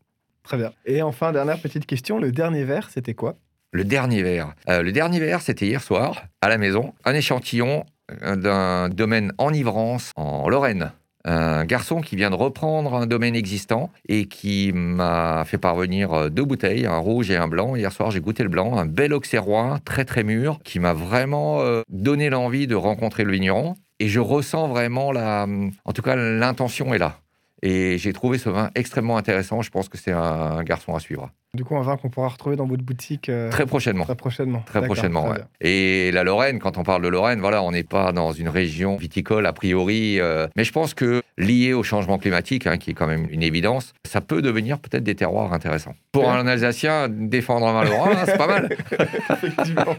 Très 0.45 0.57
bien. 0.57 0.73
Et 0.87 1.03
enfin, 1.03 1.33
dernière 1.33 1.61
petite 1.61 1.87
question, 1.87 2.21
le 2.21 2.31
dernier 2.31 2.63
verre, 2.63 2.91
c'était 2.91 3.15
quoi? 3.15 3.35
Le 3.73 3.85
dernier 3.85 4.23
verre. 4.23 4.55
Euh, 4.69 4.83
le 4.83 4.93
dernier 4.93 5.19
verre, 5.19 5.43
c'était 5.43 5.67
hier 5.67 5.83
soir, 5.83 6.25
à 6.41 6.49
la 6.49 6.57
maison. 6.57 6.95
Un 7.05 7.15
échantillon 7.15 7.85
d'un 8.23 8.89
domaine 8.89 9.33
enivrance 9.39 10.13
en 10.17 10.49
Lorraine. 10.49 10.93
Un 11.25 11.65
garçon 11.65 12.01
qui 12.01 12.17
vient 12.17 12.31
de 12.31 12.37
reprendre 12.37 12.95
un 12.95 13.07
domaine 13.07 13.35
existant 13.35 13.91
et 14.09 14.27
qui 14.27 14.73
m'a 14.73 15.45
fait 15.45 15.59
parvenir 15.59 16.31
deux 16.31 16.45
bouteilles, 16.45 16.87
un 16.87 16.97
rouge 16.97 17.31
et 17.31 17.37
un 17.37 17.49
blanc. 17.49 17.77
Hier 17.77 17.93
soir, 17.93 18.11
j'ai 18.11 18.21
goûté 18.21 18.45
le 18.45 18.49
blanc, 18.49 18.79
un 18.79 18.87
bel 18.87 19.13
auxerrois, 19.13 19.79
très 19.85 20.05
très 20.05 20.23
mûr, 20.23 20.59
qui 20.65 20.79
m'a 20.79 20.95
vraiment 20.95 21.61
euh, 21.61 21.83
donné 21.91 22.31
l'envie 22.31 22.67
de 22.67 22.77
rencontrer 22.77 23.25
le 23.25 23.33
vigneron. 23.33 23.75
Et 24.01 24.09
je 24.09 24.21
ressens 24.21 24.69
vraiment 24.69 25.13
la, 25.13 25.47
en 25.85 25.93
tout 25.93 26.03
cas, 26.03 26.17
l'intention 26.17 26.95
est 26.95 26.99
là. 26.99 27.21
Et 27.63 27.99
j'ai 27.99 28.13
trouvé 28.13 28.39
ce 28.39 28.49
vin 28.49 28.71
extrêmement 28.77 29.17
intéressant. 29.17 29.61
Je 29.61 29.71
pense 29.71 29.89
que 29.89 29.99
c'est 29.99 30.13
un 30.13 30.63
garçon 30.63 30.95
à 30.95 31.01
suivre. 31.01 31.31
Du 31.55 31.65
coup, 31.65 31.77
un 31.77 31.83
vin 31.83 31.97
qu'on 31.97 32.11
pourra 32.11 32.29
retrouver 32.29 32.57
dans 32.57 32.67
votre 32.67 32.83
boutique 32.83 33.31
euh, 33.31 33.49
très 33.51 33.65
prochainement. 33.65 34.05
Très 34.05 34.15
prochainement. 34.15 34.63
Très 34.67 34.83
prochainement. 34.83 35.31
Ouais. 35.31 35.39
Et 35.63 36.11
la 36.13 36.23
Lorraine, 36.23 36.59
quand 36.59 36.77
on 36.77 36.83
parle 36.83 37.03
de 37.03 37.09
Lorraine, 37.09 37.41
voilà, 37.41 37.63
on 37.63 37.73
n'est 37.73 37.85
pas 37.85 38.13
dans 38.13 38.33
une 38.33 38.51
région 38.51 38.97
viticole 38.97 39.47
a 39.47 39.55
priori, 39.55 40.21
euh, 40.21 40.47
mais 40.57 40.65
je 40.65 40.73
pense 40.73 40.93
que 40.93 41.23
lié 41.39 41.73
au 41.73 41.83
changement 41.83 42.19
climatique, 42.19 42.67
hein, 42.67 42.77
qui 42.77 42.91
est 42.91 42.95
quand 42.95 43.07
même 43.07 43.27
une 43.31 43.43
évidence, 43.43 43.95
ça 44.07 44.21
peut 44.21 44.43
devenir 44.43 44.79
peut-être 44.79 45.05
des 45.05 45.15
terroirs 45.15 45.55
intéressants. 45.55 45.95
Pour 46.13 46.25
ouais. 46.25 46.29
un 46.29 46.47
Alsacien, 46.47 47.09
défendre 47.09 47.67
un 47.67 47.73
vin 47.73 47.85
lorrain, 47.89 48.27
c'est 48.27 48.37
pas 48.37 48.47
mal. 48.47 48.69
Effectivement. 49.31 49.97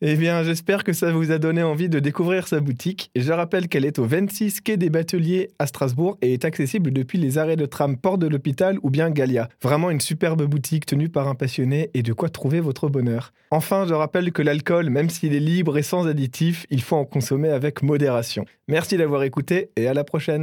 eh 0.00 0.14
bien, 0.14 0.44
j'espère 0.44 0.84
que 0.84 0.92
ça 0.92 1.10
vous 1.10 1.32
a 1.32 1.38
donné 1.38 1.64
envie 1.64 1.88
de 1.88 1.98
découvrir 1.98 2.46
sa 2.46 2.60
boutique. 2.60 3.10
Je 3.16 3.32
rappelle 3.32 3.66
qu'elle 3.66 3.84
est 3.84 3.98
au 3.98 4.04
26 4.04 4.60
quai 4.60 4.76
des 4.76 4.90
Bateliers 4.90 5.50
à 5.58 5.66
Strasbourg 5.66 6.16
et 6.22 6.32
est 6.32 6.44
accessible 6.44 6.92
depuis 6.92 7.18
les 7.18 7.38
arrêts 7.38 7.56
de 7.56 7.66
tram 7.66 7.96
Port 7.96 8.18
de 8.18 8.28
l'Hôpital 8.28 8.78
ou 8.82 8.90
bien 8.90 9.10
Gallia. 9.10 9.48
Vraiment 9.60 9.90
une 9.90 10.00
superbe 10.00 10.43
boutique 10.46 10.86
tenue 10.86 11.08
par 11.08 11.28
un 11.28 11.34
passionné 11.34 11.90
et 11.94 12.02
de 12.02 12.12
quoi 12.12 12.28
trouver 12.28 12.60
votre 12.60 12.88
bonheur. 12.88 13.32
Enfin, 13.50 13.86
je 13.86 13.94
rappelle 13.94 14.32
que 14.32 14.42
l'alcool, 14.42 14.90
même 14.90 15.10
s'il 15.10 15.34
est 15.34 15.40
libre 15.40 15.78
et 15.78 15.82
sans 15.82 16.06
additifs, 16.06 16.66
il 16.70 16.82
faut 16.82 16.96
en 16.96 17.04
consommer 17.04 17.50
avec 17.50 17.82
modération. 17.82 18.44
Merci 18.66 18.96
d'avoir 18.96 19.22
écouté 19.22 19.70
et 19.76 19.86
à 19.86 19.94
la 19.94 20.04
prochaine. 20.04 20.42